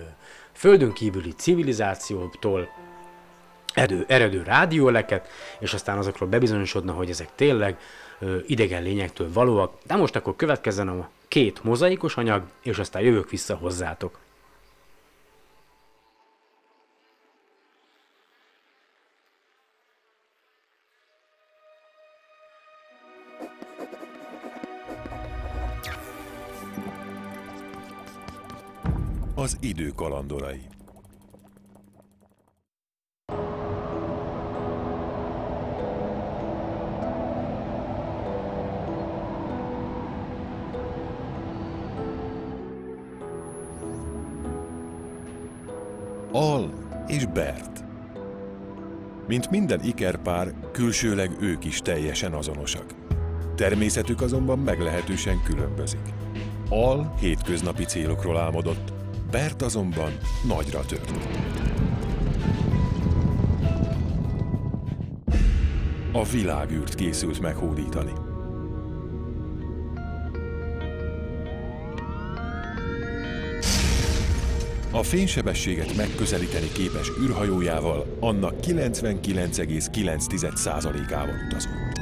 [0.52, 2.68] földön kívüli civilizációtól
[3.74, 5.28] eredő, eredő rádióleket,
[5.58, 7.78] és aztán azokról bebizonyosodna, hogy ezek tényleg
[8.18, 9.78] ö, idegen lényektől valóak.
[9.86, 14.18] De most akkor következzen a két mozaikos anyag, és aztán jövök vissza hozzátok.
[29.62, 30.60] Idő kalandorai.
[46.32, 46.72] Al
[47.06, 47.84] és Bert.
[49.26, 52.94] Mint minden ikerpár, külsőleg ők is teljesen azonosak.
[53.54, 56.00] Természetük azonban meglehetősen különbözik.
[56.68, 59.01] Al hétköznapi célokról álmodott,
[59.32, 60.12] Bert azonban
[60.46, 61.12] nagyra tört.
[66.12, 68.12] A világűrt készült meghódítani.
[74.90, 82.00] A fénysebességet megközelíteni képes űrhajójával annak 99,9%-ával utazott.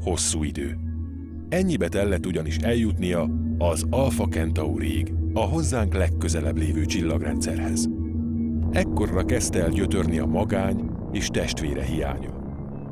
[0.00, 0.78] Hosszú idő.
[1.48, 3.28] Ennyibe tellett ugyanis eljutnia
[3.58, 7.88] az Alpha Centaurig, a hozzánk legközelebb lévő csillagrendszerhez.
[8.70, 12.30] Ekkorra kezdte el gyötörni a magány és testvére hiánya.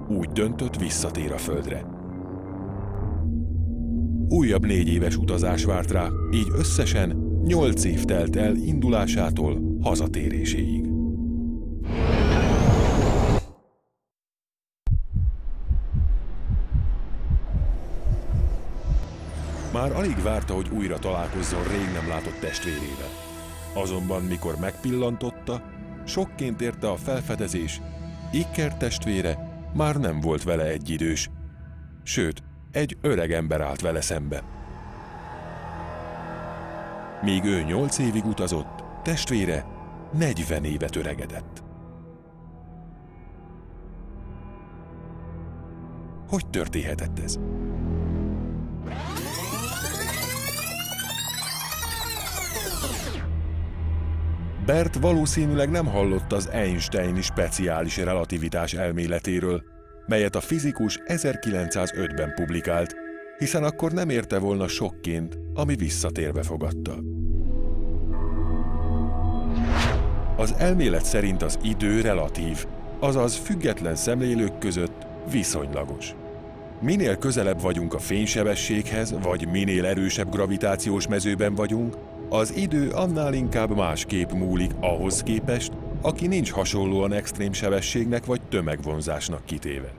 [0.08, 1.84] Úgy döntött, visszatér a Földre.
[4.28, 10.95] Újabb négy éves utazás várt rá, így összesen nyolc év telt el indulásától hazatéréséig.
[19.96, 23.10] Alig várta, hogy újra találkozzon rég nem látott testvérével.
[23.74, 25.62] Azonban, mikor megpillantotta,
[26.06, 27.80] sokként érte a felfedezés,
[28.32, 29.38] Iker testvére
[29.74, 31.30] már nem volt vele egyidős.
[32.02, 32.42] Sőt,
[32.72, 34.42] egy öreg ember állt vele szembe.
[37.22, 39.66] Míg ő nyolc évig utazott, testvére
[40.12, 41.62] 40 évet öregedett.
[46.28, 47.38] Hogy történhetett ez?
[54.66, 59.62] Bert valószínűleg nem hallott az Einsteini speciális relativitás elméletéről,
[60.06, 62.94] melyet a fizikus 1905-ben publikált,
[63.38, 66.98] hiszen akkor nem érte volna sokként, ami visszatérve fogadta.
[70.36, 72.66] Az elmélet szerint az idő relatív,
[73.00, 76.14] azaz független szemlélők között viszonylagos.
[76.80, 81.96] Minél közelebb vagyunk a fénysebességhez, vagy minél erősebb gravitációs mezőben vagyunk,
[82.36, 85.72] az idő annál inkább másképp múlik ahhoz képest,
[86.02, 89.92] aki nincs hasonlóan extrém sebességnek vagy tömegvonzásnak kitéve.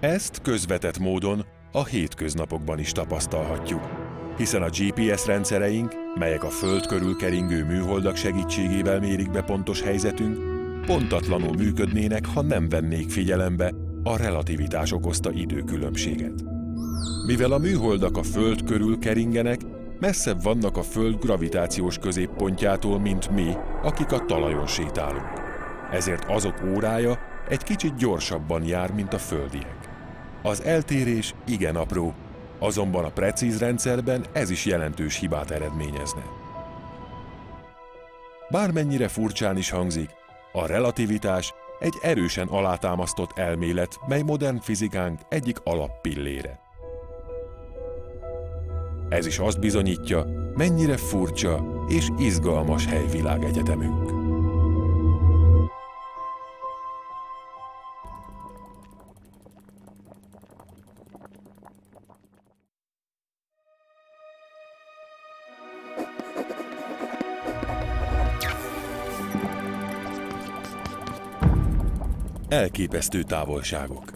[0.00, 3.80] Ezt közvetett módon a hétköznapokban is tapasztalhatjuk,
[4.36, 10.38] hiszen a GPS rendszereink, melyek a Föld körül keringő műholdak segítségével mérik be pontos helyzetünk,
[10.86, 13.72] pontatlanul működnének, ha nem vennék figyelembe
[14.02, 16.44] a relativitás okozta időkülönbséget.
[17.26, 19.60] Mivel a műholdak a Föld körül keringenek,
[20.00, 25.44] messzebb vannak a Föld gravitációs középpontjától, mint mi, akik a talajon sétálunk.
[25.92, 27.18] Ezért azok órája
[27.48, 29.88] egy kicsit gyorsabban jár, mint a földiek.
[30.42, 32.14] Az eltérés igen apró,
[32.58, 36.22] azonban a precíz rendszerben ez is jelentős hibát eredményezne.
[38.50, 40.10] Bármennyire furcsán is hangzik,
[40.52, 46.65] a relativitás egy erősen alátámasztott elmélet, mely modern fizikánk egyik alappillére.
[49.08, 54.14] Ez is azt bizonyítja, mennyire furcsa és izgalmas helyvilág egyetemünk.
[72.48, 74.15] Elképesztő távolságok.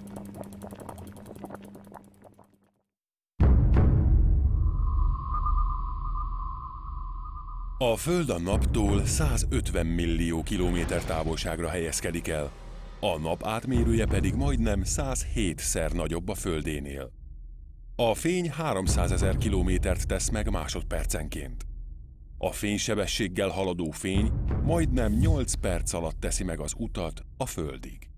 [7.83, 12.53] A Föld a naptól 150 millió kilométer távolságra helyezkedik el,
[13.01, 17.12] a nap átmérője pedig majdnem 107-szer nagyobb a Földénél.
[17.97, 21.66] A fény 300 ezer kilométert tesz meg másodpercenként.
[22.39, 28.09] A fénysebességgel haladó fény majdnem 8 perc alatt teszi meg az utat a Földig.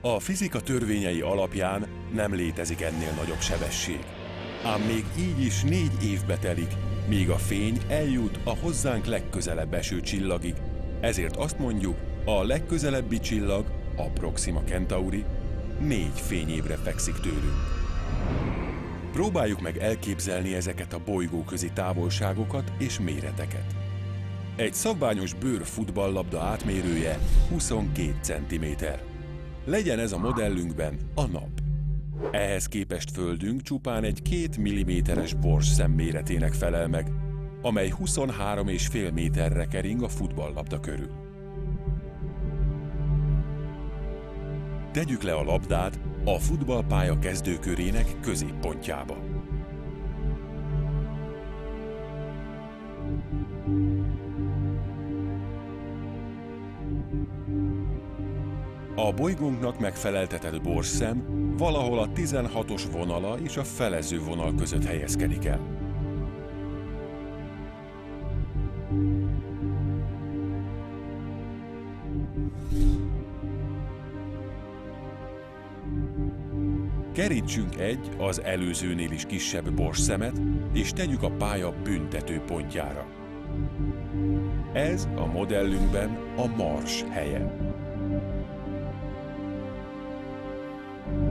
[0.00, 4.19] A fizika törvényei alapján nem létezik ennél nagyobb sebesség.
[4.64, 6.72] Ám még így is négy évbe telik,
[7.08, 10.54] míg a fény eljut a hozzánk legközelebb eső csillagig.
[11.00, 13.64] Ezért azt mondjuk, a legközelebbi csillag,
[13.96, 15.24] a Proxima Centauri,
[15.80, 17.78] négy fényévre fekszik tőlünk.
[19.12, 23.74] Próbáljuk meg elképzelni ezeket a bolygóközi távolságokat és méreteket.
[24.56, 28.64] Egy szabványos bőr futballlabda átmérője 22 cm.
[29.64, 31.59] Legyen ez a modellünkben a nap.
[32.30, 37.12] Ehhez képest Földünk csupán egy 2 mm-es bors szem méretének felel meg,
[37.62, 41.10] amely 23,5 méterre kering a futballlabda körül.
[44.92, 49.16] Tegyük le a labdát a futballpálya kezdőkörének középpontjába.
[58.94, 65.60] A bolygónknak megfeleltetett borszem valahol a 16-os vonala és a felező vonal között helyezkedik el.
[77.12, 80.40] Kerítsünk egy az előzőnél is kisebb borsszemet,
[80.72, 83.06] és tegyük a pálya büntető pontjára.
[84.72, 87.56] Ez a modellünkben a mars helye.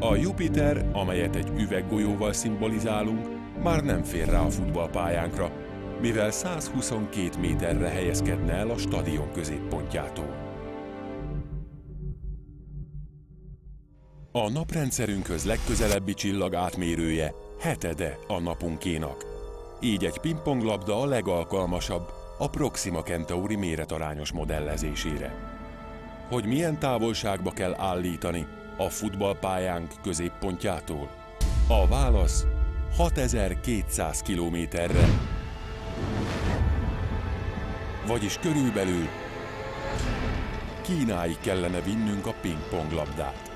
[0.01, 3.27] A Jupiter, amelyet egy üveggolyóval szimbolizálunk,
[3.63, 5.51] már nem fér rá a futballpályánkra,
[6.01, 10.35] mivel 122 méterre helyezkedne el a stadion középpontjától.
[14.31, 19.25] A naprendszerünkhöz legközelebbi csillag átmérője hetede a napunkénak.
[19.81, 25.33] Így egy pingponglabda a legalkalmasabb a Proxima Centauri méretarányos modellezésére.
[26.29, 28.47] Hogy milyen távolságba kell állítani
[28.79, 31.09] a futballpályánk középpontjától?
[31.67, 32.45] A válasz
[32.97, 35.05] 6200 kilométerre.
[38.07, 39.07] Vagyis körülbelül
[40.81, 43.51] Kínáig kellene vinnünk a pingponglabdát.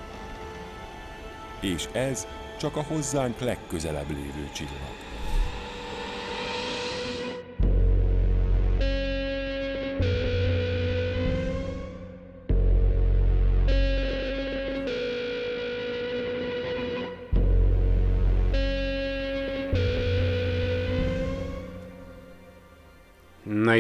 [1.61, 2.27] És ez
[2.59, 5.02] csak a hozzánk legközelebb lévő csillag.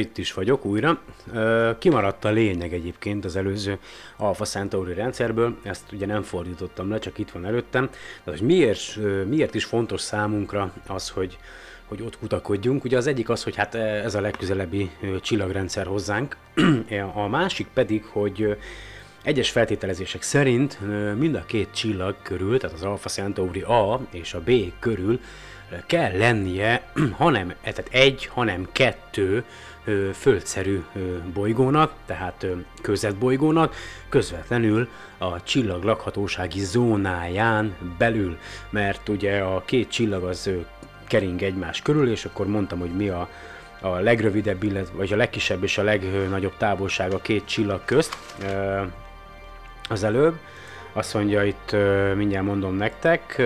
[0.03, 1.01] Itt is vagyok újra.
[1.79, 3.77] Kimaradt a lényeg egyébként az előző
[4.17, 7.89] Alpha Centauri rendszerből, ezt ugye nem fordítottam le, csak itt van előttem.
[8.23, 11.37] De hogy miért, miért is fontos számunkra az, hogy,
[11.85, 12.83] hogy ott kutakodjunk.
[12.83, 14.91] Ugye az egyik az, hogy hát ez a legközelebbi
[15.21, 16.37] csillagrendszer hozzánk,
[17.13, 18.57] a másik pedig, hogy
[19.23, 20.79] egyes feltételezések szerint
[21.17, 25.19] mind a két csillag körül, tehát az Alpha Centauri A és a B körül
[25.85, 26.81] kell lennie,
[27.21, 29.43] hanem tehát egy, hanem kettő
[29.85, 30.83] ö, földszerű
[31.33, 33.75] bolygónak, tehát ö, közetbolygónak,
[34.09, 38.37] közvetlenül a csillag lakhatósági zónáján belül,
[38.69, 40.57] mert ugye a két csillag az ö,
[41.07, 43.29] kering egymás körül, és akkor mondtam, hogy mi a,
[43.81, 48.17] a legrövidebb, illetve, vagy a legkisebb és a legnagyobb távolság a két csillag közt
[49.89, 50.37] az előbb.
[50.93, 51.75] Azt mondja itt,
[52.15, 53.41] mindjárt mondom nektek,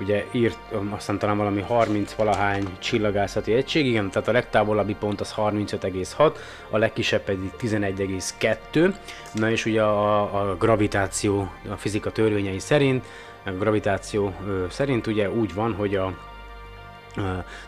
[0.00, 0.58] ugye írt,
[0.90, 6.36] aztán talán valami 30 valahány csillagászati egység, igen, tehát a legtávolabbi pont az 35,6,
[6.70, 8.94] a legkisebb pedig 11,2,
[9.32, 13.04] na és ugye a, a gravitáció, a fizika törvényei szerint,
[13.44, 14.34] a gravitáció
[14.70, 16.26] szerint ugye úgy van, hogy a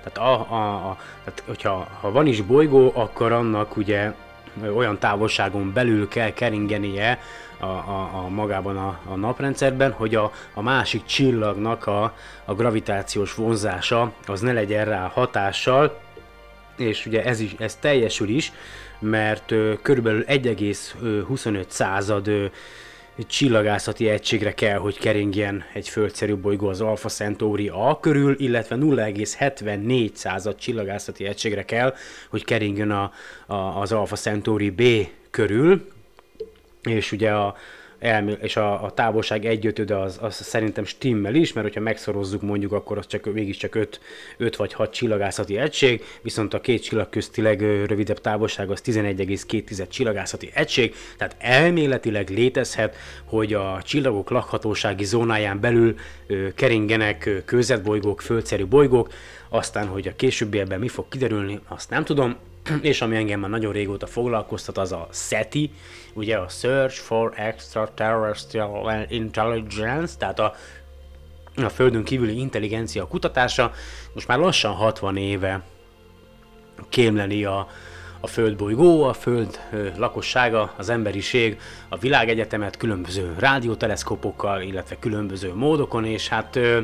[0.02, 4.12] tehát, a, a, a, tehát hogyha ha van is bolygó, akkor annak ugye
[4.76, 7.18] olyan távolságon belül kell keringenie
[7.58, 13.34] a, a, a magában a, a naprendszerben, hogy a, a másik csillagnak a, a gravitációs
[13.34, 16.00] vonzása az ne legyen rá hatással,
[16.76, 18.52] és ugye ez, is, ez teljesül is,
[18.98, 22.46] mert ö, körülbelül 1,25 század ö,
[23.26, 30.14] csillagászati egységre kell, hogy keringjen egy földszerű bolygó az Alpha Centauri A körül, illetve 0,74
[30.14, 31.94] század csillagászati egységre kell,
[32.28, 33.12] hogy keringjen a,
[33.46, 34.82] a, az Alpha Centauri B
[35.30, 35.88] körül,
[36.82, 37.56] és ugye a,
[38.00, 42.72] elmé- és a, a távolság egyötöde az, az szerintem stimmel is, mert hogyha megszorozzuk mondjuk,
[42.72, 44.00] akkor az csak mégiscsak 5,
[44.36, 50.50] 5 vagy 6 csillagászati egység, viszont a két csillag közti legrövidebb távolság az 11,2 csillagászati
[50.54, 55.94] egység, tehát elméletileg létezhet, hogy a csillagok lakhatósági zónáján belül
[56.26, 59.12] ö, keringenek kőzetbolygók, földszerű bolygók,
[59.48, 62.36] aztán, hogy a későbbiekben mi fog kiderülni, azt nem tudom,
[62.80, 65.70] és ami engem már nagyon régóta foglalkoztat, az a SETI,
[66.14, 70.54] ugye a Search for Extraterrestrial Intelligence, tehát a,
[71.56, 73.72] a Földön kívüli intelligencia kutatása,
[74.14, 75.62] most már lassan 60 éve
[76.88, 77.68] kémleni a,
[78.20, 86.04] a földbolygó, a föld ö, lakossága, az emberiség, a világegyetemet különböző rádióteleszkopokkal, illetve különböző módokon,
[86.04, 86.80] és hát ö,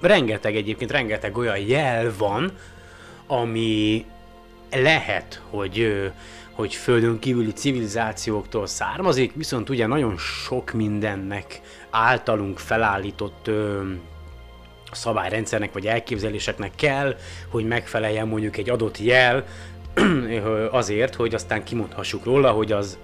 [0.00, 2.52] rengeteg egyébként, rengeteg olyan jel van,
[3.26, 4.04] ami
[4.70, 6.06] lehet, hogy, ö,
[6.60, 13.80] hogy földön kívüli civilizációktól származik, viszont ugye nagyon sok mindennek általunk felállított ö,
[14.92, 17.16] szabályrendszernek vagy elképzeléseknek kell,
[17.48, 19.44] hogy megfeleljen mondjuk egy adott jel
[20.70, 22.98] azért, hogy aztán kimondhassuk róla, hogy az,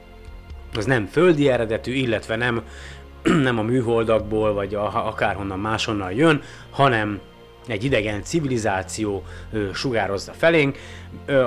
[0.75, 2.63] az nem földi eredetű, illetve nem,
[3.49, 7.21] nem a műholdakból, vagy a, akárhonnan máshonnan jön, hanem
[7.67, 10.79] egy idegen civilizáció ö, sugározza felénk.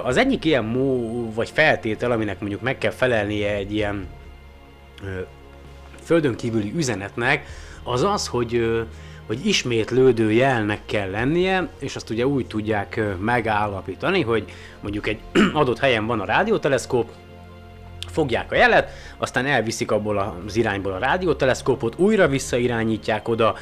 [0.04, 4.08] Az egyik ilyen mó, vagy feltétel, aminek mondjuk meg kell felelnie egy ilyen
[6.04, 7.46] földön kívüli üzenetnek,
[7.84, 8.82] az az, hogy, ö,
[9.28, 14.52] hogy ismétlődő jelnek kell lennie, és azt ugye úgy tudják megállapítani, hogy
[14.82, 15.20] mondjuk egy
[15.54, 17.10] adott helyen van a rádióteleszkóp,
[18.12, 23.56] fogják a jelet, aztán elviszik abból az irányból a rádióteleszkópot, újra visszairányítják oda,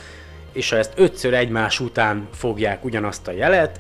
[0.58, 3.80] és ha ezt ötször egymás után fogják ugyanazt a jelet,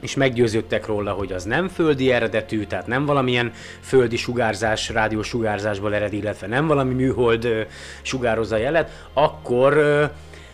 [0.00, 6.12] és meggyőződtek róla, hogy az nem földi eredetű, tehát nem valamilyen földi sugárzás, rádiósugárzásból ered,
[6.12, 7.60] illetve nem valami műhold ö,
[8.02, 9.74] sugározza jelet, akkor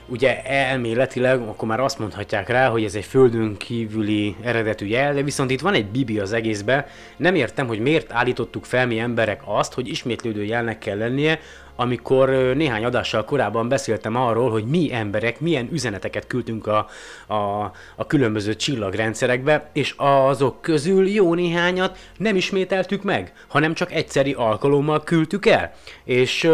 [0.07, 5.23] ugye elméletileg akkor már azt mondhatják rá, hogy ez egy földön kívüli eredetű jel, de
[5.23, 6.89] viszont itt van egy bibi az egészbe.
[7.17, 11.41] Nem értem, hogy miért állítottuk fel mi emberek azt, hogy ismétlődő jelnek kell lennie,
[11.81, 16.89] amikor néhány adással korábban beszéltem arról, hogy mi emberek milyen üzeneteket küldtünk a,
[17.27, 24.33] a, a különböző csillagrendszerekbe, és azok közül jó néhányat nem ismételtük meg, hanem csak egyszeri
[24.33, 25.75] alkalommal küldtük el.
[26.05, 26.51] És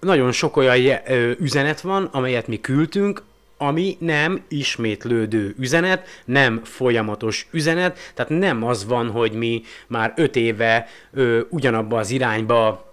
[0.00, 0.98] nagyon sok olyan
[1.38, 3.22] üzenet van, amelyet mi küldtünk,
[3.56, 10.36] ami nem ismétlődő üzenet, nem folyamatos üzenet, tehát nem az van, hogy mi már öt
[10.36, 12.87] éve ö, ugyanabba az irányba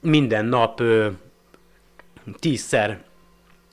[0.00, 1.08] minden nap ö,
[2.38, 3.00] tízszer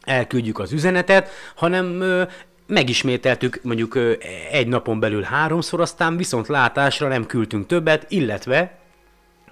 [0.02, 2.24] elküldjük az üzenetet, hanem ö,
[2.68, 4.14] megismételtük mondjuk ö,
[4.52, 8.80] egy napon belül háromszor, aztán viszont látásra nem küldtünk többet, illetve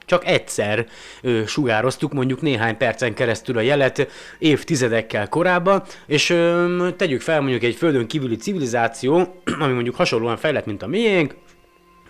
[0.06, 0.88] csak egyszer
[1.22, 4.08] ö, sugároztuk mondjuk néhány percen keresztül a jelet
[4.40, 9.16] évtizedekkel korábban, és ö, tegyük fel mondjuk egy földön kívüli civilizáció,
[9.60, 11.36] ami mondjuk hasonlóan fejlett, mint a miénk,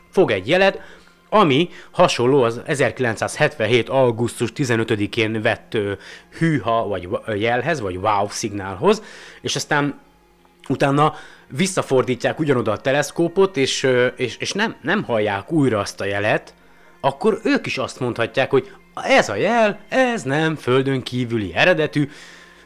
[0.09, 0.81] fog egy jelet,
[1.33, 3.89] ami hasonló az 1977.
[3.89, 5.77] augusztus 15-én vett
[6.37, 9.03] hűha vagy jelhez, vagy wow szignálhoz,
[9.41, 9.99] és aztán
[10.69, 11.13] utána
[11.47, 16.53] visszafordítják ugyanoda a teleszkópot, és, és, és nem, nem hallják újra azt a jelet,
[17.01, 22.09] akkor ők is azt mondhatják, hogy ez a jel, ez nem földön kívüli eredetű,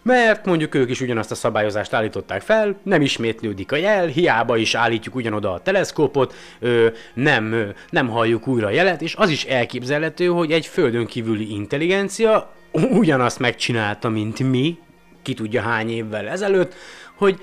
[0.07, 4.75] mert mondjuk ők is ugyanazt a szabályozást állították fel, nem ismétlődik a jel, hiába is
[4.75, 9.45] állítjuk ugyanoda a teleszkópot, ö, nem, ö, nem halljuk újra a jelet, és az is
[9.45, 14.77] elképzelhető, hogy egy földön kívüli intelligencia ugyanazt megcsinálta, mint mi,
[15.21, 16.73] ki tudja hány évvel ezelőtt,
[17.15, 17.39] hogy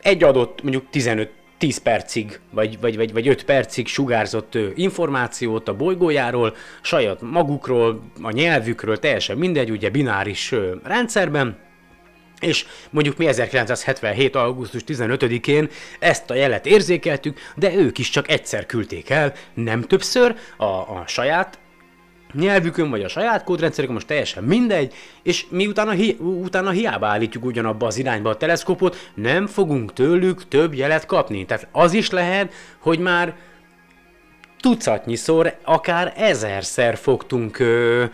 [0.00, 5.76] egy adott mondjuk 15 10 percig, vagy, vagy, vagy, vagy 5 percig sugárzott információt a
[5.76, 10.54] bolygójáról, saját magukról, a nyelvükről, teljesen mindegy, ugye bináris
[10.84, 11.67] rendszerben,
[12.40, 14.36] és mondjuk mi 1977.
[14.36, 15.68] augusztus 15-én
[15.98, 21.04] ezt a jelet érzékeltük, de ők is csak egyszer küldték el, nem többször, a, a
[21.06, 21.58] saját
[22.32, 27.44] nyelvükön, vagy a saját kódrendszerükön, most teljesen mindegy, és mi utána, hi- utána hiába állítjuk
[27.44, 31.44] ugyanabba az irányba a teleszkópot, nem fogunk tőlük több jelet kapni.
[31.44, 33.36] Tehát az is lehet, hogy már
[34.60, 38.04] tucatnyiszor, akár ezerszer fogtunk ö,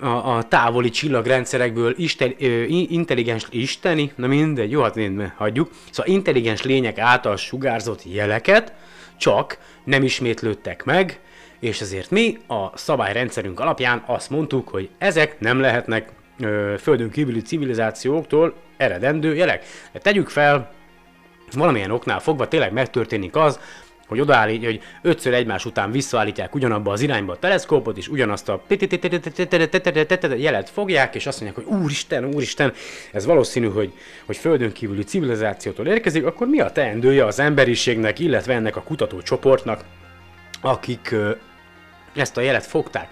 [0.00, 4.98] a, a távoli csillagrendszerekből isten, ö, intelligens isteni, na mindegy, jó, hát
[5.36, 8.72] hagyjuk, szóval intelligens lények által sugárzott jeleket,
[9.16, 11.20] csak nem ismétlődtek meg,
[11.60, 17.42] és ezért mi a szabályrendszerünk alapján azt mondtuk, hogy ezek nem lehetnek ö, földön kívüli
[17.42, 19.64] civilizációktól eredendő jelek.
[19.92, 20.72] De tegyük fel,
[21.52, 23.60] valamilyen oknál fogva tényleg megtörténik az,
[24.10, 28.62] hogy odaállít, hogy ötször egymás után visszaállítják ugyanabba az irányba a teleszkópot, és ugyanazt a
[30.36, 32.72] jelet fogják, és azt mondják, hogy úristen, úristen,
[33.12, 33.92] ez valószínű, hogy,
[34.26, 39.84] hogy földön kívüli civilizációtól érkezik, akkor mi a teendője az emberiségnek, illetve ennek a kutatócsoportnak,
[40.60, 41.14] akik
[42.14, 43.08] ezt a jelet fogták.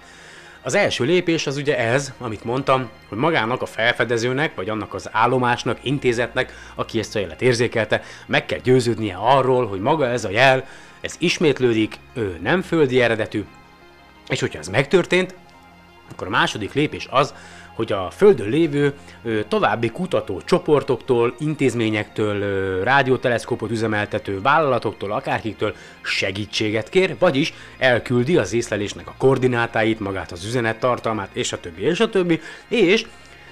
[0.61, 5.09] Az első lépés az ugye ez, amit mondtam, hogy magának a felfedezőnek, vagy annak az
[5.11, 10.29] állomásnak, intézetnek, aki ezt a jelet érzékelte, meg kell győződnie arról, hogy maga ez a
[10.29, 10.67] jel,
[11.01, 13.43] ez ismétlődik, ő nem földi eredetű,
[14.29, 15.35] és hogyha ez megtörtént,
[16.11, 17.33] akkor a második lépés az,
[17.79, 18.93] hogy a Földön lévő
[19.23, 28.53] ö, további kutató csoportoktól, intézményektől, ö, rádióteleszkópot üzemeltető vállalatoktól, akárkiktől segítséget kér, vagyis elküldi az
[28.53, 33.05] észlelésnek a koordinátáit, magát az üzenet tartalmát, és a többi, és a többi, és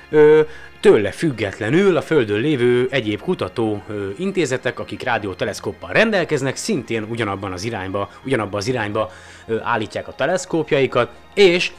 [0.10, 0.41] ö,
[0.80, 7.63] tőle függetlenül a Földön lévő egyéb kutató ö, intézetek, akik rádióteleszkóppal rendelkeznek, szintén ugyanabban az
[7.63, 9.11] irányba, ugyanabban az irányba
[9.47, 11.71] ö, állítják a teleszkópjaikat, és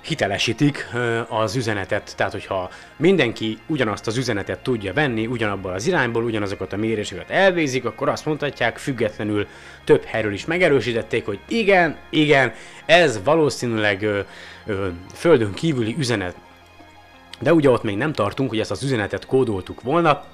[0.00, 2.16] hitelesítik ö, az üzenetet.
[2.16, 7.84] Tehát, hogyha mindenki ugyanazt az üzenetet tudja venni, ugyanabban az irányból, ugyanazokat a méréseket elvégzik,
[7.84, 9.46] akkor azt mondhatják, függetlenül
[9.84, 12.52] több helyről is megerősítették, hogy igen, igen,
[12.86, 14.20] ez valószínűleg ö,
[14.66, 16.34] ö, földön kívüli üzenet.
[17.40, 20.24] De ugye ott még nem tartunk, hogy ezt az üzenetet kódoltuk volna,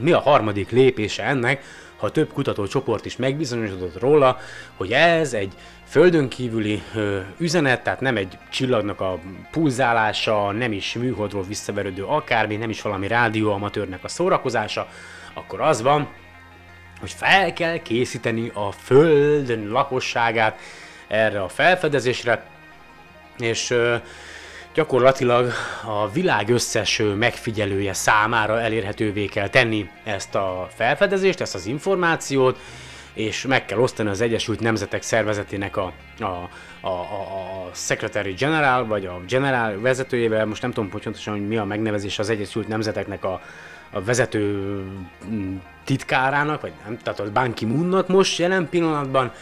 [0.00, 1.64] mi a harmadik lépése ennek,
[1.96, 4.38] ha több kutatócsoport is megbizonyosodott róla,
[4.76, 5.52] hogy ez egy
[5.86, 9.18] földön kívüli ö, üzenet, tehát nem egy csillagnak a
[9.50, 14.88] pulzálása, nem is műholdról visszaverődő akármi, nem is valami rádióamatőrnek a szórakozása,
[15.34, 16.08] akkor az van,
[17.00, 20.58] hogy fel kell készíteni a föld lakosságát
[21.08, 22.46] erre a felfedezésre,
[23.38, 23.96] és ö,
[24.76, 25.52] gyakorlatilag
[25.84, 32.58] a világ összes megfigyelője számára elérhetővé kell tenni ezt a felfedezést, ezt az információt,
[33.12, 36.24] és meg kell osztani az Egyesült Nemzetek Szervezetének a, a,
[36.80, 41.64] a, a, Secretary General, vagy a General vezetőjével, most nem tudom pontosan, hogy mi a
[41.64, 43.40] megnevezés az Egyesült Nemzeteknek a,
[43.90, 44.54] a vezető
[45.28, 49.32] mm, titkárának, vagy nem, tehát a Ban Ki-moonnak most jelen pillanatban.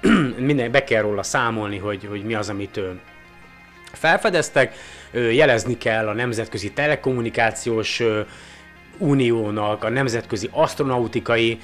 [0.38, 2.80] Minden be kell róla számolni, hogy, hogy mi az, amit
[3.94, 4.74] felfedeztek.
[5.12, 8.02] Jelezni kell a Nemzetközi Telekommunikációs
[8.98, 11.58] Uniónak, a Nemzetközi Astronautikai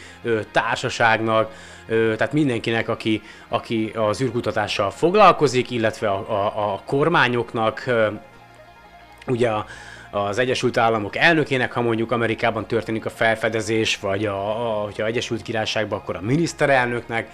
[0.51, 1.53] Társaságnak,
[1.87, 7.85] tehát mindenkinek, aki, aki az űrkutatással foglalkozik, illetve a, a, a kormányoknak,
[9.27, 9.67] ugye a,
[10.11, 15.43] az Egyesült Államok elnökének, ha mondjuk Amerikában történik a felfedezés, vagy a, a, hogyha Egyesült
[15.43, 17.29] Királyságban, akkor a miniszterelnöknek,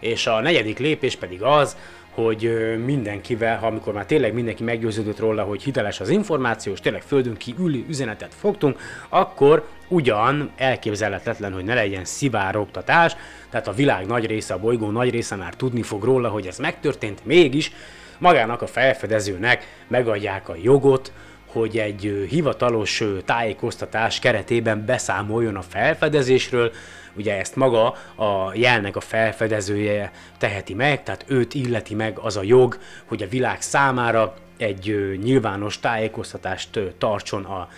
[0.00, 1.76] és a negyedik lépés pedig az,
[2.16, 7.02] hogy mindenkivel, ha amikor már tényleg mindenki meggyőződött róla, hogy hiteles az információ, és tényleg
[7.02, 13.16] földön kívüli üzenetet fogtunk, akkor ugyan elképzelhetetlen, hogy ne legyen szivárogtatás,
[13.50, 16.58] tehát a világ nagy része, a bolygó nagy része már tudni fog róla, hogy ez
[16.58, 17.72] megtörtént, mégis
[18.18, 21.12] magának a felfedezőnek megadják a jogot,
[21.46, 26.72] hogy egy hivatalos tájékoztatás keretében beszámoljon a felfedezésről,
[27.16, 27.86] ugye ezt maga
[28.16, 33.28] a jelnek a felfedezője teheti meg, tehát őt illeti meg az a jog, hogy a
[33.28, 37.68] világ számára egy nyilvános tájékoztatást tartson a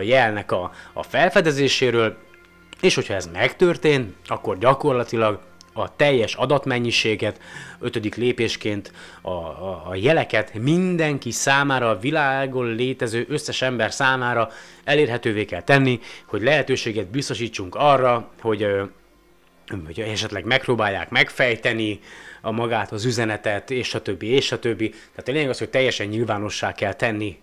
[0.00, 2.16] jelnek a, a felfedezéséről,
[2.80, 5.40] és hogyha ez megtörtént, akkor gyakorlatilag
[5.74, 7.40] a teljes adatmennyiséget,
[7.80, 14.50] ötödik lépésként a, a, a jeleket mindenki számára, a világon létező összes ember számára
[14.84, 18.66] elérhetővé kell tenni, hogy lehetőséget biztosítsunk arra, hogy,
[19.84, 22.00] hogy esetleg megpróbálják megfejteni
[22.40, 24.88] a magát, az üzenetet, és a többi, és a többi.
[24.88, 27.38] Tehát a lényeg az, hogy teljesen nyilvánossá kell tenni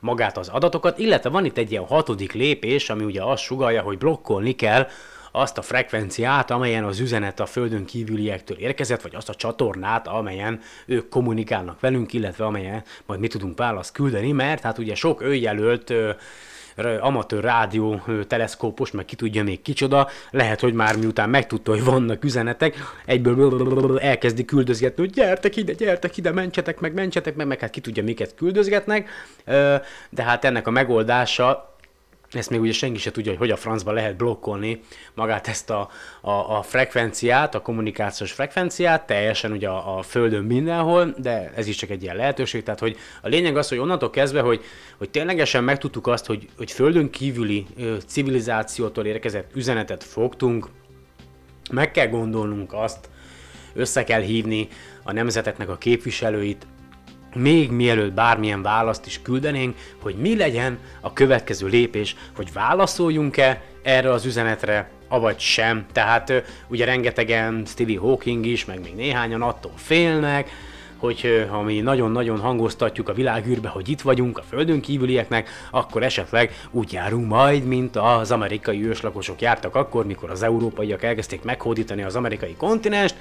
[0.00, 3.98] magát az adatokat, illetve van itt egy ilyen hatodik lépés, ami ugye azt sugalja, hogy
[3.98, 4.88] blokkolni kell
[5.36, 10.60] azt a frekvenciát, amelyen az üzenet a földön kívüliektől érkezett, vagy azt a csatornát, amelyen
[10.86, 15.22] ők kommunikálnak velünk, illetve amelyen majd mi tudunk választ küldeni, mert hát ugye sok
[16.76, 21.84] r- amatőr rádió teleszkópos, meg ki tudja még kicsoda, lehet, hogy már miután megtudta, hogy
[21.84, 27.60] vannak üzenetek, egyből elkezdi küldözgetni, hogy gyertek ide, gyertek ide, mentsetek meg, mentsetek meg, meg
[27.60, 29.08] hát ki tudja miket küldözgetnek,
[30.10, 31.75] de hát ennek a megoldása
[32.36, 34.80] ezt még ugye senki se tudja, hogy hogy a francba lehet blokkolni
[35.14, 35.88] magát ezt a,
[36.20, 41.76] a, a frekvenciát, a kommunikációs frekvenciát, teljesen ugye a, a Földön mindenhol, de ez is
[41.76, 44.64] csak egy ilyen lehetőség, tehát hogy a lényeg az, hogy onnantól kezdve, hogy,
[44.98, 50.68] hogy ténylegesen megtudtuk azt, hogy, hogy Földön kívüli ö, civilizációtól érkezett üzenetet fogtunk,
[51.70, 53.08] meg kell gondolnunk azt,
[53.74, 54.68] össze kell hívni
[55.02, 56.66] a nemzeteknek a képviselőit,
[57.34, 64.10] még mielőtt bármilyen választ is küldenénk, hogy mi legyen a következő lépés, hogy válaszoljunk-e erre
[64.10, 65.86] az üzenetre, avagy sem.
[65.92, 66.32] Tehát
[66.68, 70.50] ugye rengetegen, Stevie Hawking is, meg még néhányan attól félnek,
[70.96, 76.52] hogy ha mi nagyon-nagyon hangoztatjuk a világűrbe, hogy itt vagyunk a földön kívülieknek, akkor esetleg
[76.70, 82.16] úgy járunk majd, mint az amerikai őslakosok jártak akkor, mikor az európaiak elkezdték meghódítani az
[82.16, 83.14] amerikai kontinenst,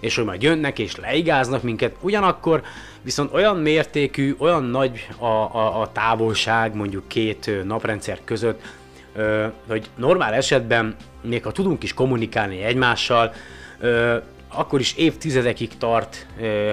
[0.00, 2.62] és hogy majd jönnek és leigáznak minket, ugyanakkor
[3.02, 8.60] viszont olyan mértékű, olyan nagy a, a, a távolság mondjuk két naprendszer között,
[9.68, 13.32] hogy normál esetben, még ha tudunk is kommunikálni egymással,
[14.48, 16.26] akkor is évtizedekig tart,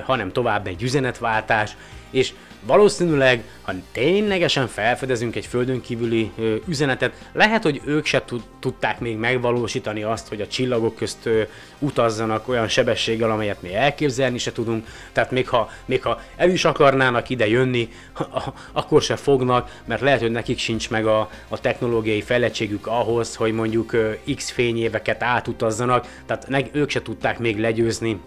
[0.03, 1.75] hanem tovább egy üzenetváltás,
[2.09, 2.33] és
[2.65, 8.99] valószínűleg, ha ténylegesen felfedezünk egy földön kívüli ö, üzenetet, lehet, hogy ők se tud, tudták
[8.99, 11.41] még megvalósítani azt, hogy a csillagok közt ö,
[11.79, 14.87] utazzanak olyan sebességgel, amelyet mi elképzelni se tudunk.
[15.11, 17.89] Tehát még ha, még ha el is akarnának ide jönni,
[18.71, 23.53] akkor se fognak, mert lehet, hogy nekik sincs meg a, a technológiai fejlettségük ahhoz, hogy
[23.53, 28.19] mondjuk ö, x fényéveket átutazzanak, tehát ne, ők se tudták még legyőzni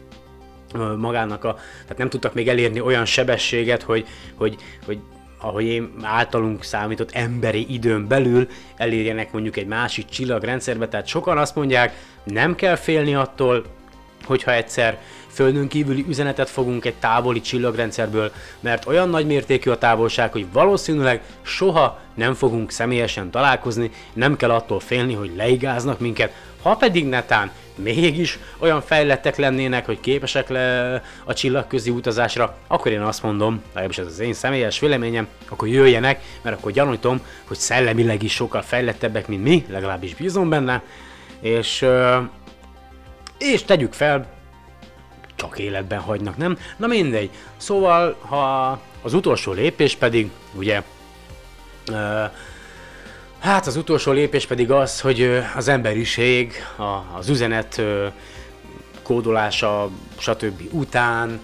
[0.97, 4.57] magának a, tehát nem tudtak még elérni olyan sebességet, hogy, hogy,
[4.87, 4.99] hogy
[5.41, 11.55] ahogy én általunk számított emberi időn belül elérjenek mondjuk egy másik csillagrendszerbe, tehát sokan azt
[11.55, 11.93] mondják,
[12.25, 13.65] nem kell félni attól,
[14.25, 14.99] hogyha egyszer
[15.29, 21.23] földön kívüli üzenetet fogunk egy távoli csillagrendszerből, mert olyan nagy mértékű a távolság, hogy valószínűleg
[21.43, 27.51] soha nem fogunk személyesen találkozni, nem kell attól félni, hogy leigáznak minket, ha pedig netán
[27.77, 33.99] mégis olyan fejlettek lennének, hogy képesek le a csillagközi utazásra, akkor én azt mondom, legalábbis
[33.99, 39.29] ez az én személyes véleményem, akkor jöjjenek, mert akkor gyanítom, hogy szellemileg is sokkal fejlettebbek,
[39.29, 40.83] mint mi, legalábbis bízom benne,
[41.41, 41.87] és,
[43.39, 44.27] és tegyük fel,
[45.35, 46.59] csak életben hagynak, nem?
[46.77, 47.31] Na mindegy.
[47.57, 48.71] Szóval, ha
[49.03, 50.83] az utolsó lépés pedig, ugye,
[53.45, 56.53] Hát az utolsó lépés pedig az, hogy az emberiség,
[57.19, 57.83] az üzenet
[59.03, 60.63] kódolása, stb.
[60.71, 61.41] után,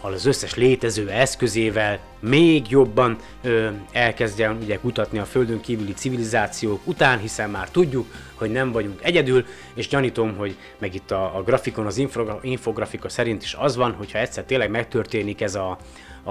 [0.00, 7.18] az összes létező eszközével még jobban ö, elkezdjen ugye kutatni a földön kívüli civilizációk után,
[7.18, 11.86] hiszen már tudjuk, hogy nem vagyunk egyedül, és gyanítom, hogy meg itt a, a grafikon,
[11.86, 15.78] az infogra, infografika szerint is az van, hogyha egyszer tényleg megtörténik ez a,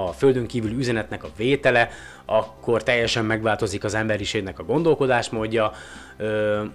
[0.05, 1.89] a földön kívüli üzenetnek a vétele,
[2.25, 5.71] akkor teljesen megváltozik az emberiségnek a gondolkodásmódja,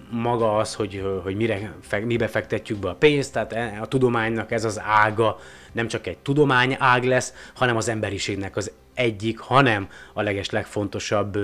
[0.09, 4.65] maga az, hogy, hogy mire, mibe fektetjük be a pénzt, tehát e, a tudománynak ez
[4.65, 5.39] az ága
[5.71, 11.37] nem csak egy tudomány ág lesz, hanem az emberiségnek az egyik, hanem a leges legfontosabb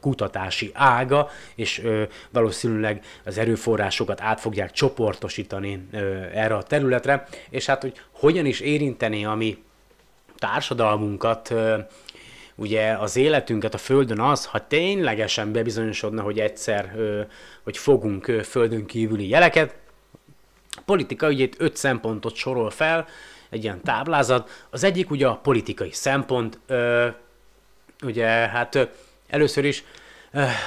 [0.00, 1.82] kutatási ága, és
[2.30, 5.88] valószínűleg az erőforrásokat át fogják csoportosítani
[6.34, 9.58] erre a területre, és hát hogy hogyan is érinteni a mi
[10.38, 11.54] társadalmunkat,
[12.54, 16.94] ugye az életünket a Földön az, ha ténylegesen bebizonyosodna, hogy egyszer,
[17.64, 19.76] hogy fogunk Földön kívüli jeleket,
[20.70, 23.06] a politika itt öt szempontot sorol fel,
[23.50, 24.66] egy ilyen táblázat.
[24.70, 26.60] Az egyik ugye a politikai szempont,
[28.02, 28.88] ugye hát
[29.28, 29.84] először is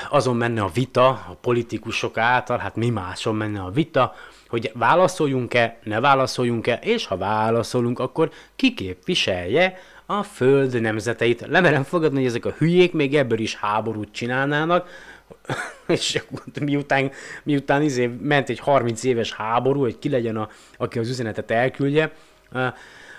[0.10, 4.16] azon menne a vita, a politikusok által, hát mi máson menne a vita,
[4.48, 11.46] hogy válaszoljunk-e, ne válaszoljunk-e, és ha válaszolunk, akkor ki képviselje a föld nemzeteit.
[11.48, 14.90] Lemerem fogadni, hogy ezek a hülyék még ebből is háborút csinálnának,
[15.88, 16.22] és
[16.62, 17.12] miután,
[17.44, 22.12] miután izé ment egy 30 éves háború, hogy ki legyen, a, aki az üzenetet elküldje,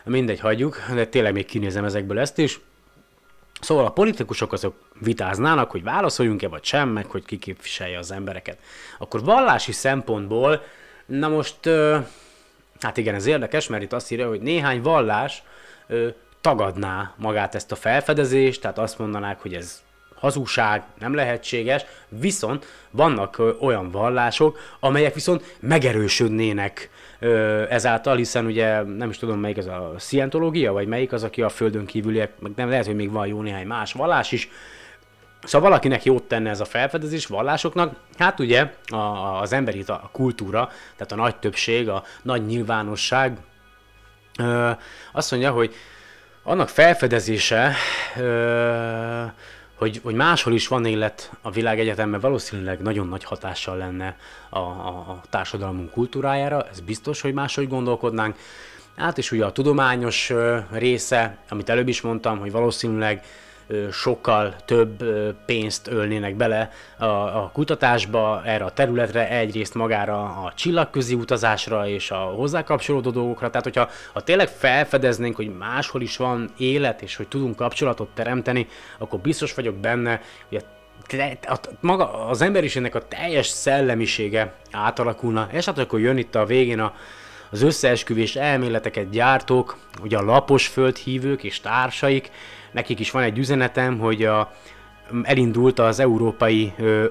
[0.05, 2.61] mindegy, hagyjuk, de tényleg még kinézem ezekből ezt is.
[3.63, 8.59] Szóval a politikusok azok vitáznának, hogy válaszoljunk-e vagy sem, meg hogy ki képviselje az embereket.
[8.99, 10.63] Akkor vallási szempontból,
[11.07, 11.69] na most,
[12.81, 15.43] hát igen, ez érdekes, mert itt azt írja, hogy néhány vallás
[16.41, 19.83] tagadná magát ezt a felfedezést, tehát azt mondanák, hogy ez
[20.15, 26.91] hazugság, nem lehetséges, viszont vannak olyan vallások, amelyek viszont megerősödnének
[27.69, 31.49] ezáltal, hiszen ugye nem is tudom melyik ez a szientológia, vagy melyik az, aki a
[31.49, 34.51] földön kívüliek, meg nem lehet, hogy még van jó néhány más vallás is,
[35.45, 38.97] Szóval valakinek jót tenne ez a felfedezés vallásoknak, hát ugye a,
[39.41, 43.37] az emberi a kultúra, tehát a nagy többség, a nagy nyilvánosság
[44.39, 44.71] ö,
[45.13, 45.75] azt mondja, hogy
[46.43, 47.75] annak felfedezése
[48.17, 49.23] ö,
[49.83, 54.17] hogy, hogy máshol is van élet a világegyetemben, valószínűleg nagyon nagy hatással lenne
[54.51, 58.37] a, a, társadalmunk kultúrájára, ez biztos, hogy máshogy gondolkodnánk.
[58.97, 60.33] Hát és ugye a tudományos
[60.71, 63.25] része, amit előbb is mondtam, hogy valószínűleg
[63.91, 65.05] sokkal több
[65.47, 72.11] pénzt ölnének bele a, a kutatásba, erre a területre, egyrészt magára a csillagközi utazásra és
[72.11, 73.49] a hozzá kapcsolódó dolgokra.
[73.51, 78.67] Tehát, hogyha ha tényleg felfedeznénk, hogy máshol is van élet, és hogy tudunk kapcsolatot teremteni,
[78.99, 80.65] akkor biztos vagyok benne, hogy
[81.47, 86.81] a maga az emberiségnek a teljes szellemisége átalakulna, és hát akkor jön itt a végén
[86.81, 86.95] a,
[87.51, 92.31] az összeesküvés elméleteket gyártók, ugye a lapos földhívők és társaik,
[92.73, 94.53] nekik is van egy üzenetem, hogy a,
[95.23, 97.07] elindult az európai ö,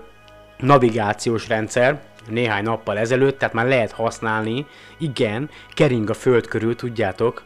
[0.57, 1.99] navigációs rendszer
[2.29, 4.65] néhány nappal ezelőtt, tehát már lehet használni,
[4.97, 7.43] igen, kering a föld körül, tudjátok,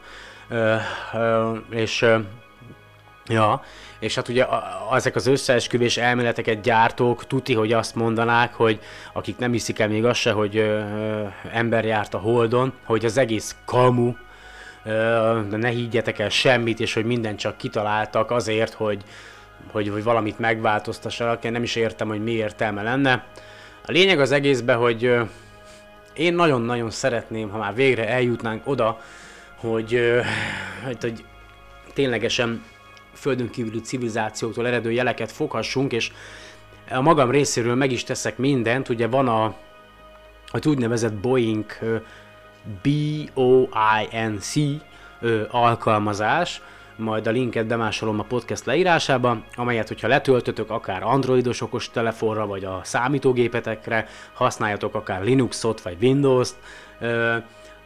[0.48, 0.74] ö,
[1.14, 2.18] ö, és ö,
[3.26, 3.62] ja,
[3.98, 4.46] és hát ugye
[4.92, 8.80] ezek az összeesküvés elméleteket gyártók tuti, hogy azt mondanák, hogy
[9.12, 10.80] akik nem hiszik el még azt se, hogy ö,
[11.52, 14.12] ember járt a Holdon, hogy az egész kamu,
[15.48, 19.02] de ne higgyetek el semmit, és hogy mindent csak kitaláltak azért, hogy,
[19.72, 21.44] hogy, hogy valamit megváltoztassanak.
[21.44, 23.26] Én nem is értem, hogy mi értelme lenne.
[23.86, 25.16] A lényeg az egészben, hogy
[26.14, 29.00] én nagyon-nagyon szeretném, ha már végre eljutnánk oda,
[29.56, 30.00] hogy,
[30.84, 31.24] hogy, hogy
[31.94, 32.64] ténylegesen
[33.14, 36.12] földön kívüli civilizációtól eredő jeleket foghassunk, és
[36.90, 39.44] a magam részéről meg is teszek mindent, ugye van a,
[40.46, 41.66] a úgynevezett Boeing
[42.82, 44.54] B-O-I-N-C
[45.20, 46.62] ö, alkalmazás,
[46.96, 52.64] majd a linket bemásolom a podcast leírásába, amelyet, hogyha letöltötök akár androidos okos telefonra, vagy
[52.64, 56.56] a számítógépetekre, használjatok akár Linuxot, vagy Windows-t,
[57.00, 57.36] ö,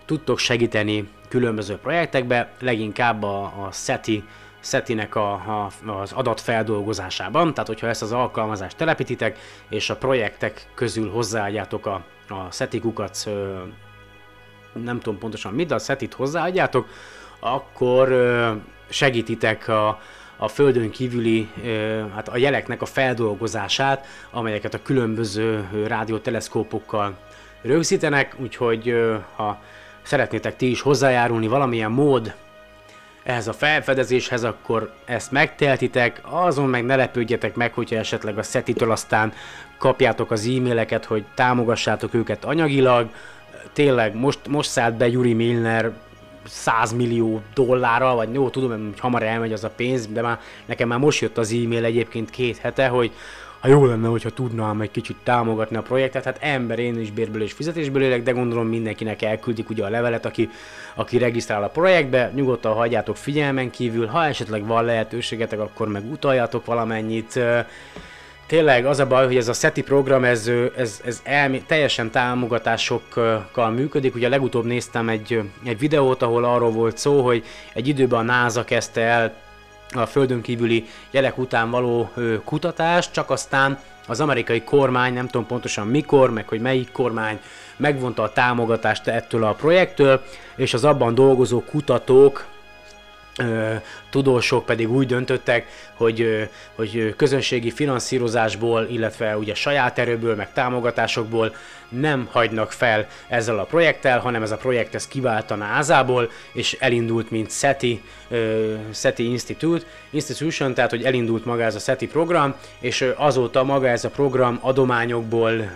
[0.04, 4.24] tudtok segíteni különböző projektekbe, leginkább a, a SETI
[4.62, 11.10] SETI-nek a, a, az adatfeldolgozásában, tehát hogyha ezt az alkalmazást telepítitek, és a projektek közül
[11.10, 13.26] hozzáadjátok a, a SETI kukac
[14.72, 16.88] nem tudom pontosan mit, de a szetit hozzáadjátok,
[17.40, 18.08] akkor
[18.88, 20.00] segítitek a,
[20.36, 21.48] a földön kívüli,
[22.14, 27.16] hát a jeleknek a feldolgozását, amelyeket a különböző rádióteleszkópokkal
[27.62, 28.94] rögzítenek, úgyhogy
[29.36, 29.58] ha
[30.02, 32.34] szeretnétek ti is hozzájárulni valamilyen mód
[33.22, 38.90] ehhez a felfedezéshez, akkor ezt megteltitek, azon meg ne lepődjetek meg, hogyha esetleg a szetitől
[38.90, 39.32] aztán
[39.78, 43.10] kapjátok az e-maileket, hogy támogassátok őket anyagilag,
[43.72, 45.92] tényleg most, most szállt be Yuri Milner
[46.46, 50.88] 100 millió dollárral, vagy jó, tudom, hogy hamar elmegy az a pénz, de már nekem
[50.88, 53.12] már most jött az e-mail egyébként két hete, hogy
[53.60, 57.42] ha jó lenne, hogyha tudnám egy kicsit támogatni a projektet, hát ember, én is bérből
[57.42, 60.50] és fizetésből élek, de gondolom mindenkinek elküldik ugye a levelet, aki,
[60.94, 66.64] aki regisztrál a projektbe, nyugodtan hagyjátok figyelmen kívül, ha esetleg van lehetőségetek, akkor meg utaljatok
[66.64, 67.40] valamennyit,
[68.50, 73.70] tényleg az a baj, hogy ez a SETI program, ez, ez, ez elmi, teljesen támogatásokkal
[73.70, 74.14] működik.
[74.14, 78.64] Ugye legutóbb néztem egy, egy videót, ahol arról volt szó, hogy egy időben a NASA
[78.64, 79.34] kezdte el
[79.92, 82.10] a földön kívüli jelek után való
[82.44, 87.40] kutatást, csak aztán az amerikai kormány, nem tudom pontosan mikor, meg hogy melyik kormány
[87.76, 90.22] megvonta a támogatást ettől a projektől,
[90.56, 92.46] és az abban dolgozó kutatók
[94.10, 101.54] tudósok pedig úgy döntöttek, hogy, hogy közönségi finanszírozásból, illetve ugye saját erőből, meg támogatásokból
[101.88, 106.76] nem hagynak fel ezzel a projekttel, hanem ez a projekt ez kivált a NASA-ból, és
[106.80, 108.02] elindult, mint SETI,
[108.92, 114.04] SETI Institute, Institution, tehát hogy elindult maga ez a SETI program, és azóta maga ez
[114.04, 115.72] a program adományokból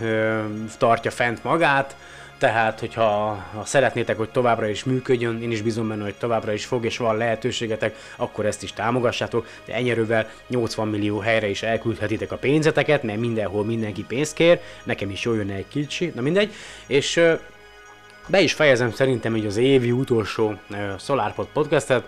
[0.78, 1.96] tartja fent magát,
[2.38, 3.06] tehát, hogyha
[3.54, 6.96] ha szeretnétek, hogy továbbra is működjön, én is bízom benne, hogy továbbra is fog, és
[6.96, 13.02] van lehetőségetek, akkor ezt is támogassátok, de ennyerővel 80 millió helyre is elküldhetitek a pénzeteket,
[13.02, 16.52] mert mindenhol mindenki pénzt kér, nekem is jól jönne egy kicsi, na mindegy,
[16.86, 17.20] és
[18.26, 20.54] be is fejezem szerintem így az évi utolsó
[20.98, 22.04] SolarPod podcastet,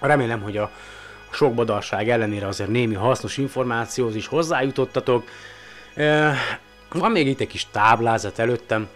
[0.00, 0.70] remélem, hogy a
[1.30, 5.24] sok badarság ellenére azért némi hasznos információhoz is hozzájutottatok.
[6.88, 8.88] Van még itt egy kis táblázat előttem,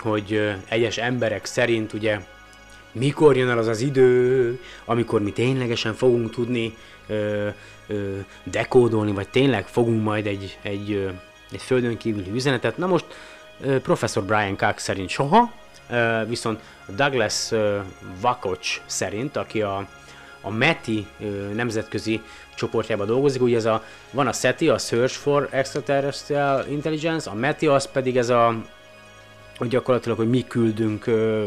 [0.00, 2.20] hogy egyes emberek szerint ugye
[2.92, 6.76] mikor jön el az az idő, amikor mi ténylegesen fogunk tudni
[7.06, 7.48] ö,
[7.86, 11.08] ö, dekódolni, vagy tényleg fogunk majd egy, egy, ö,
[11.52, 12.76] egy földön kívüli üzenetet.
[12.76, 13.04] Na most
[13.60, 15.52] ö, professzor Brian Cox szerint soha,
[15.90, 16.60] ö, viszont
[16.96, 17.78] Douglas ö,
[18.20, 19.88] Vakocs szerint, aki a,
[20.40, 21.24] a METI ö,
[21.54, 22.20] nemzetközi
[22.54, 27.66] csoportjában dolgozik, ugye ez a, van a SETI, a Search for Extraterrestrial Intelligence, a METI
[27.66, 28.54] az pedig ez a
[29.60, 31.46] hogy gyakorlatilag, hogy mi küldünk ö,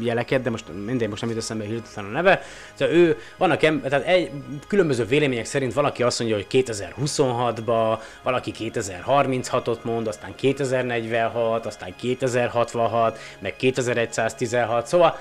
[0.00, 2.42] jeleket, de most mindegy, most nem jut eszembe hirtelen a neve.
[2.76, 4.30] Tehát ő, vannak em, tehát egy,
[4.68, 13.18] különböző vélemények szerint valaki azt mondja, hogy 2026-ba, valaki 2036-ot mond, aztán 2046, aztán 2066,
[13.38, 15.18] meg 2116, szóval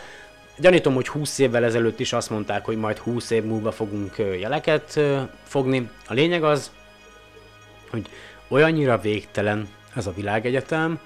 [0.57, 4.99] gyanítom, hogy 20 évvel ezelőtt is azt mondták, hogy majd 20 év múlva fogunk jeleket
[5.43, 5.89] fogni.
[6.07, 6.72] A lényeg az,
[7.89, 8.09] hogy
[8.47, 10.99] olyannyira végtelen ez a világegyetem,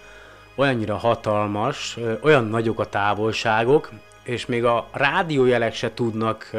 [0.58, 3.90] olyannyira hatalmas, olyan nagyok a távolságok,
[4.24, 6.50] és még a rádiójelek se tudnak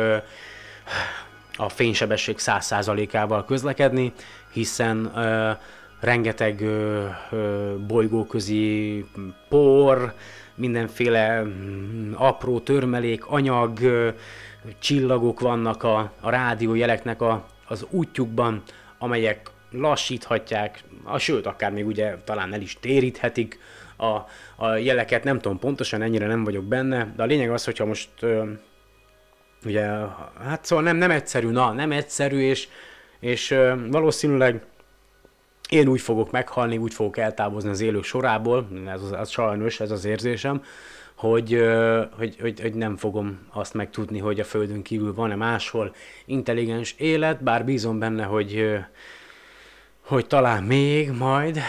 [1.57, 4.12] a fénysebesség 100%-ával közlekedni,
[4.53, 5.12] hiszen
[6.01, 6.64] rengeteg
[7.86, 9.05] bolygóközi
[9.49, 10.14] por,
[10.55, 13.78] mindenféle mm, apró törmelék, anyag,
[14.78, 18.62] csillagok vannak a, a rádiójeleknek a, az útjukban,
[18.99, 23.59] amelyek lassíthatják, a, sőt, akár még ugye talán el is téríthetik
[23.99, 24.26] a,
[24.57, 28.11] a jeleket, nem tudom pontosan, ennyire nem vagyok benne, de a lényeg az, hogyha most
[29.64, 29.86] ugye,
[30.44, 32.68] hát szóval nem, nem egyszerű, na, nem egyszerű, és,
[33.20, 33.55] és
[33.90, 34.62] valószínűleg
[35.68, 39.90] én úgy fogok meghalni, úgy fogok eltávozni az élők sorából, ez az, az sajnos, ez
[39.90, 40.62] az érzésem,
[41.14, 41.62] hogy,
[42.16, 45.94] hogy, hogy, hogy nem fogom azt megtudni, hogy a Földön kívül van-e máshol
[46.26, 48.78] intelligens élet, bár bízom benne, hogy
[50.09, 51.61] hogy talán még majd,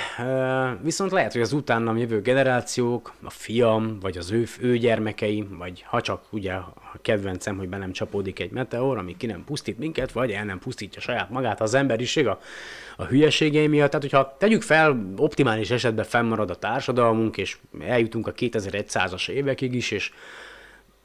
[0.82, 5.84] viszont lehet, hogy az utánam jövő generációk, a fiam, vagy az ő, ő gyermekei, vagy
[5.88, 9.78] ha csak ugye a kedvencem, hogy be nem csapódik egy meteor, ami ki nem pusztít
[9.78, 12.40] minket, vagy el nem pusztítja saját magát az emberiség a,
[12.98, 13.92] a hülyeségei miatt.
[13.92, 19.92] Tehát, hogyha tegyük fel, optimális esetben fennmarad a társadalmunk, és eljutunk a 2100-as évekig is,
[19.92, 20.12] és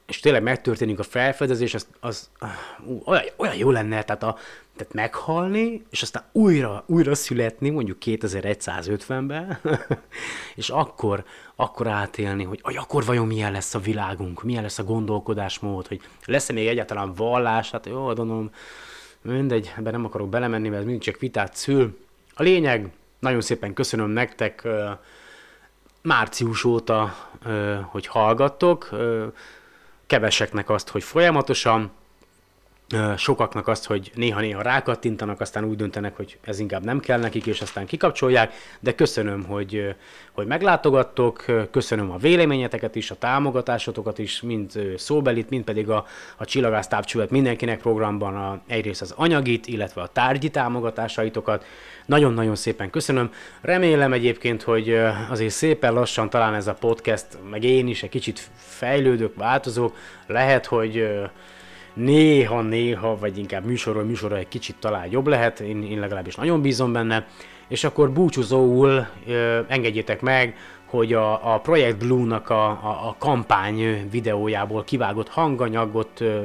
[0.07, 4.37] és tényleg megtörténik a felfedezés, az, az uh, olyan, olyan jó lenne, tehát, a,
[4.77, 9.59] tehát meghalni, és aztán újra, újra születni, mondjuk 2150-ben,
[10.61, 14.85] és akkor, akkor átélni, hogy aj, akkor vajon milyen lesz a világunk, milyen lesz a
[14.85, 18.51] gondolkodásmód, hogy lesz-e még egyáltalán vallás, hát jó, gondolom,
[19.23, 21.99] mindegy, ebben nem akarok belemenni, mert ez mindig csak vitát szül.
[22.35, 24.69] A lényeg, nagyon szépen köszönöm nektek,
[26.03, 27.15] március óta,
[27.83, 28.91] hogy hallgattok,
[30.07, 31.91] keveseknek azt, hogy folyamatosan,
[33.17, 37.61] sokaknak azt, hogy néha-néha rákattintanak, aztán úgy döntenek, hogy ez inkább nem kell nekik, és
[37.61, 39.95] aztán kikapcsolják, de köszönöm, hogy,
[40.33, 46.45] hogy meglátogattok, köszönöm a véleményeteket is, a támogatásotokat is, mind szóbelit, mind pedig a, a
[46.45, 51.65] Csillagász Távcsövet mindenkinek programban a, egyrészt az anyagit, illetve a tárgyi támogatásaitokat.
[52.07, 53.33] Nagyon-nagyon szépen köszönöm.
[53.61, 54.99] Remélem egyébként, hogy
[55.31, 59.97] azért szépen lassan talán ez a podcast, meg én is egy kicsit fejlődök, változok.
[60.27, 61.09] Lehet, hogy
[61.95, 66.93] néha-néha, vagy inkább műsorról műsorra egy kicsit talán jobb lehet, én, én legalábbis nagyon bízom
[66.93, 67.27] benne,
[67.69, 74.09] és akkor búcsúzóul ö, engedjétek meg, hogy a, a Project Blue-nak a, a, a kampány
[74.11, 76.45] videójából kivágott hanganyagot ö,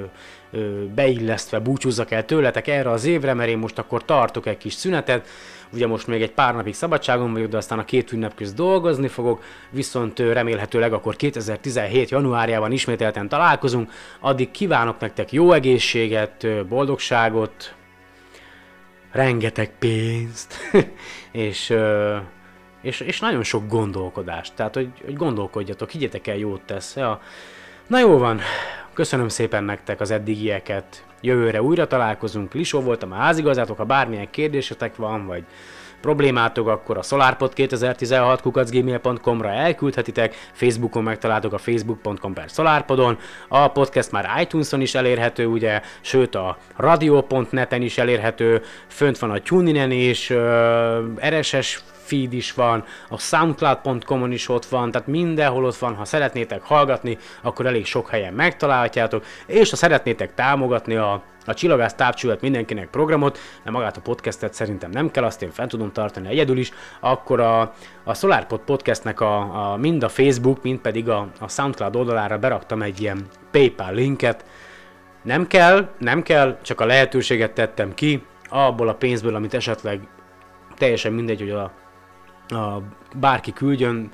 [0.52, 4.74] ö, beillesztve búcsúzzak el tőletek erre az évre, mert én most akkor tartok egy kis
[4.74, 5.28] szünetet,
[5.74, 9.08] ugye most még egy pár napig szabadságon vagyok, de aztán a két ünnep közt dolgozni
[9.08, 12.10] fogok, viszont remélhetőleg akkor 2017.
[12.10, 17.76] januárjában ismételten találkozunk, addig kívánok nektek jó egészséget, boldogságot,
[19.12, 20.54] rengeteg pénzt,
[21.32, 21.74] és,
[22.82, 24.54] és, és nagyon sok gondolkodást.
[24.56, 26.96] Tehát, hogy, hogy gondolkodjatok, higgyetek el, jót tesz.
[26.96, 27.22] Ja.
[27.90, 28.40] Na jó van,
[28.94, 31.04] köszönöm szépen nektek az eddigieket.
[31.22, 32.54] Jövőre újra találkozunk.
[32.54, 35.44] Lisó voltam a házigazátok, ha bármilyen kérdésetek van, vagy
[36.02, 43.18] problémátok, akkor a solarpod2016 kukacgmail.com-ra elküldhetitek, Facebookon megtaláltok a facebook.com per solarpodon,
[43.48, 49.40] a podcast már iTunes-on is elérhető, ugye, sőt a radio.net-en is elérhető, fönt van a
[49.40, 50.34] TuneIn-en is,
[51.30, 56.62] RSS feed is van, a soundcloud.com-on is ott van, tehát mindenhol ott van, ha szeretnétek
[56.62, 62.90] hallgatni, akkor elég sok helyen megtalálhatjátok, és ha szeretnétek támogatni a a Csillagász Távcsövet mindenkinek
[62.90, 66.72] programot, de magát a podcastet szerintem nem kell, azt én fent tudom tartani egyedül is,
[67.00, 71.96] akkor a, a SolarPod podcastnek a, a, mind a Facebook, mind pedig a, a SoundCloud
[71.96, 74.46] oldalára beraktam egy ilyen PayPal linket.
[75.24, 80.08] Nem kell, nem kell, csak a lehetőséget tettem ki, abból a pénzből, amit esetleg
[80.78, 81.72] teljesen mindegy, hogy a,
[82.50, 82.82] a
[83.16, 84.12] bárki küldjön,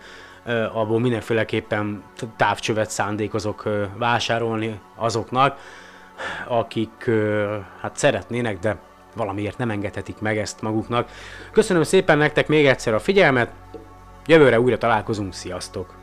[0.74, 2.04] abból mindenféleképpen
[2.36, 3.64] távcsövet szándékozok
[3.98, 5.60] vásárolni azoknak,
[6.48, 7.10] akik
[7.82, 8.78] hát szeretnének, de
[9.16, 11.10] valamiért nem engedhetik meg ezt maguknak.
[11.52, 13.52] Köszönöm szépen nektek még egyszer a figyelmet,
[14.26, 15.94] jövőre újra találkozunk, sziasztok!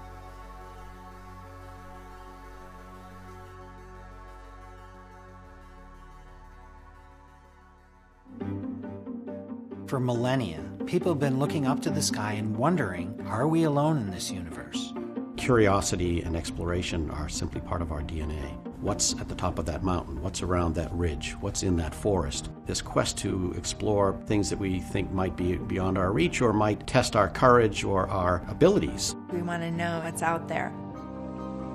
[9.86, 13.98] For millennia, people have been looking up to the sky and wondering are we alone
[13.98, 14.92] in this universe?
[15.36, 18.56] Curiosity and exploration are simply part of our DNA.
[18.80, 20.20] What's at the top of that mountain?
[20.20, 21.36] What's around that ridge?
[21.40, 22.50] What's in that forest?
[22.66, 26.86] This quest to explore things that we think might be beyond our reach or might
[26.86, 29.14] test our courage or our abilities.
[29.32, 30.72] We want to know what's out there.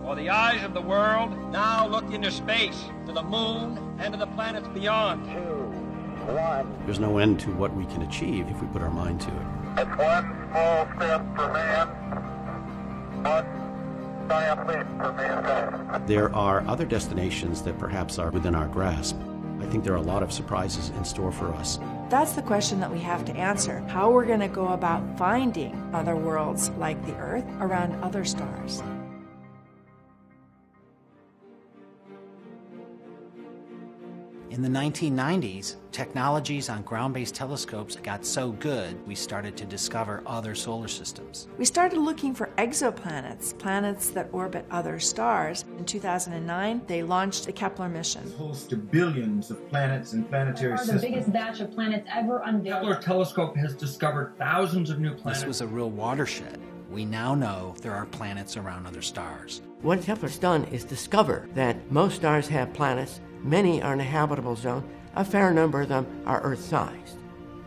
[0.03, 4.19] For the eyes of the world now look into space, to the moon, and to
[4.19, 5.27] the planets beyond.
[6.85, 9.47] There's no end to what we can achieve if we put our mind to it.
[9.77, 11.87] It's one small step for man,
[13.23, 16.07] one giant leap for mankind.
[16.07, 19.17] There are other destinations that perhaps are within our grasp.
[19.59, 21.79] I think there are a lot of surprises in store for us.
[22.09, 25.89] That's the question that we have to answer how we're going to go about finding
[25.93, 28.81] other worlds like the Earth around other stars.
[34.57, 40.23] In the 1990s, technologies on ground based telescopes got so good, we started to discover
[40.25, 41.47] other solar systems.
[41.59, 45.63] We started looking for exoplanets, planets that orbit other stars.
[45.77, 48.31] In 2009, they launched the Kepler mission.
[48.31, 52.81] host to billions of planets and planetary are the biggest batch of planets ever unveiled.
[52.81, 55.41] Kepler telescope has discovered thousands of new planets.
[55.41, 56.59] This was a real watershed.
[56.89, 59.61] We now know there are planets around other stars.
[59.83, 64.55] What Kepler's done is discover that most stars have planets, many are in a habitable
[64.55, 67.17] zone, a fair number of them are Earth sized.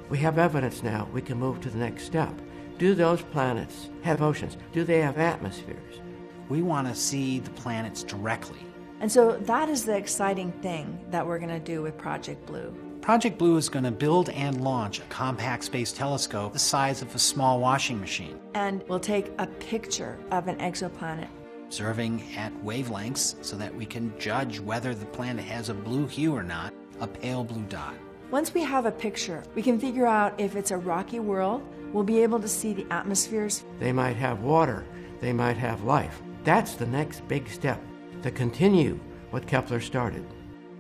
[0.09, 2.33] We have evidence now, we can move to the next step.
[2.79, 4.57] Do those planets have oceans?
[4.73, 6.01] Do they have atmospheres?
[6.49, 8.61] We want to see the planets directly.
[9.01, 12.75] And so that is the exciting thing that we're going to do with Project Blue.
[13.01, 17.15] Project Blue is going to build and launch a compact space telescope the size of
[17.15, 21.29] a small washing machine, And we'll take a picture of an exoplanet.
[21.71, 26.35] Observing at wavelengths so that we can judge whether the planet has a blue hue
[26.35, 27.95] or not, a pale blue dot.
[28.33, 31.63] Once we have a picture, we can figure out if it's a rocky world.
[31.93, 33.63] We'll be able to see the atmospheres.
[33.79, 34.85] They might have water,
[35.21, 36.21] they might have life.
[36.43, 37.81] That's the next big step
[38.25, 38.99] to continue
[39.31, 40.27] what Kepler started.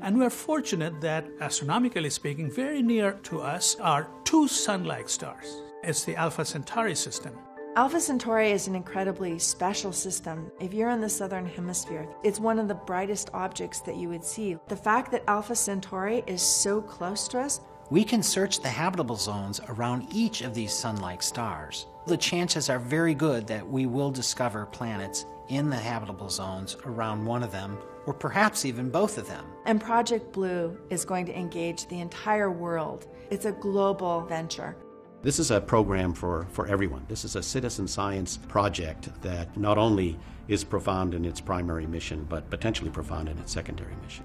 [0.02, 5.62] And we're fortunate that, astronomically speaking, very near to us are two sun like stars.
[5.84, 7.38] It's the Alpha Centauri system.
[7.76, 10.50] Alpha Centauri is an incredibly special system.
[10.58, 14.24] If you're in the southern hemisphere, it's one of the brightest objects that you would
[14.24, 14.56] see.
[14.66, 17.60] The fact that Alpha Centauri is so close to us
[17.90, 21.86] we can search the habitable zones around each of these sun like stars.
[22.06, 27.24] The chances are very good that we will discover planets in the habitable zones around
[27.24, 27.76] one of them,
[28.06, 29.44] or perhaps even both of them.
[29.66, 33.08] And Project Blue is going to engage the entire world.
[33.28, 34.76] It's a global venture.
[35.22, 37.04] This is a program for, for everyone.
[37.06, 40.18] This is a citizen science project that not only
[40.48, 44.24] is profound in its primary mission, but potentially profound in its secondary mission.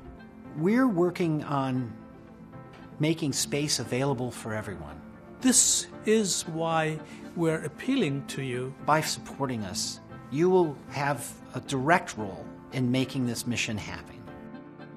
[0.56, 1.94] We're working on
[3.00, 5.02] making space available for everyone.
[5.42, 6.98] This is why
[7.36, 8.74] we're appealing to you.
[8.86, 10.00] By supporting us,
[10.32, 14.24] you will have a direct role in making this mission happen.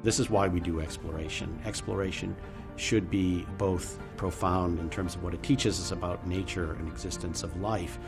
[0.05, 1.59] This is why we do exploration.
[1.67, 2.37] Exploration
[2.79, 7.43] should be both profound in terms of what it teaches us about nature and existence
[7.43, 7.99] of life,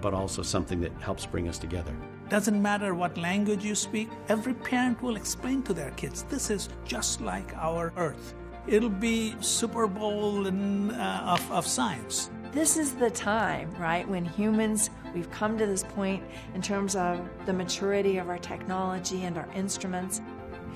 [0.00, 1.94] but also something that helps bring us together.
[2.28, 6.68] Doesn't matter what language you speak, every parent will explain to their kids this is
[6.84, 8.34] just like our Earth
[8.66, 12.30] it'll be Super Bowl in, uh, of, of science.
[12.52, 16.22] This is the time, right, when humans, we've come to this point
[16.54, 20.20] in terms of the maturity of our technology and our instruments.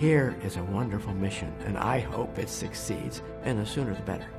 [0.01, 4.31] Here is a wonderful mission, and I hope it succeeds, and the sooner the better.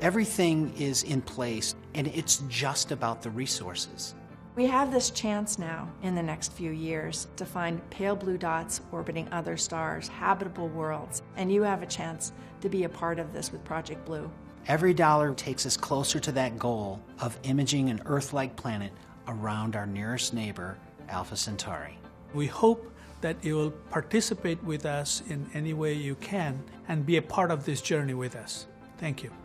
[0.00, 4.16] Everything is in place, and it's just about the resources.
[4.56, 8.80] We have this chance now in the next few years to find pale blue dots
[8.90, 13.32] orbiting other stars, habitable worlds, and you have a chance to be a part of
[13.32, 14.28] this with Project Blue.
[14.66, 18.90] Every dollar takes us closer to that goal of imaging an Earth like planet
[19.28, 20.76] around our nearest neighbor,
[21.08, 22.00] Alpha Centauri.
[22.32, 22.90] We hope
[23.24, 27.50] that you will participate with us in any way you can and be a part
[27.50, 28.66] of this journey with us.
[28.98, 29.43] Thank you.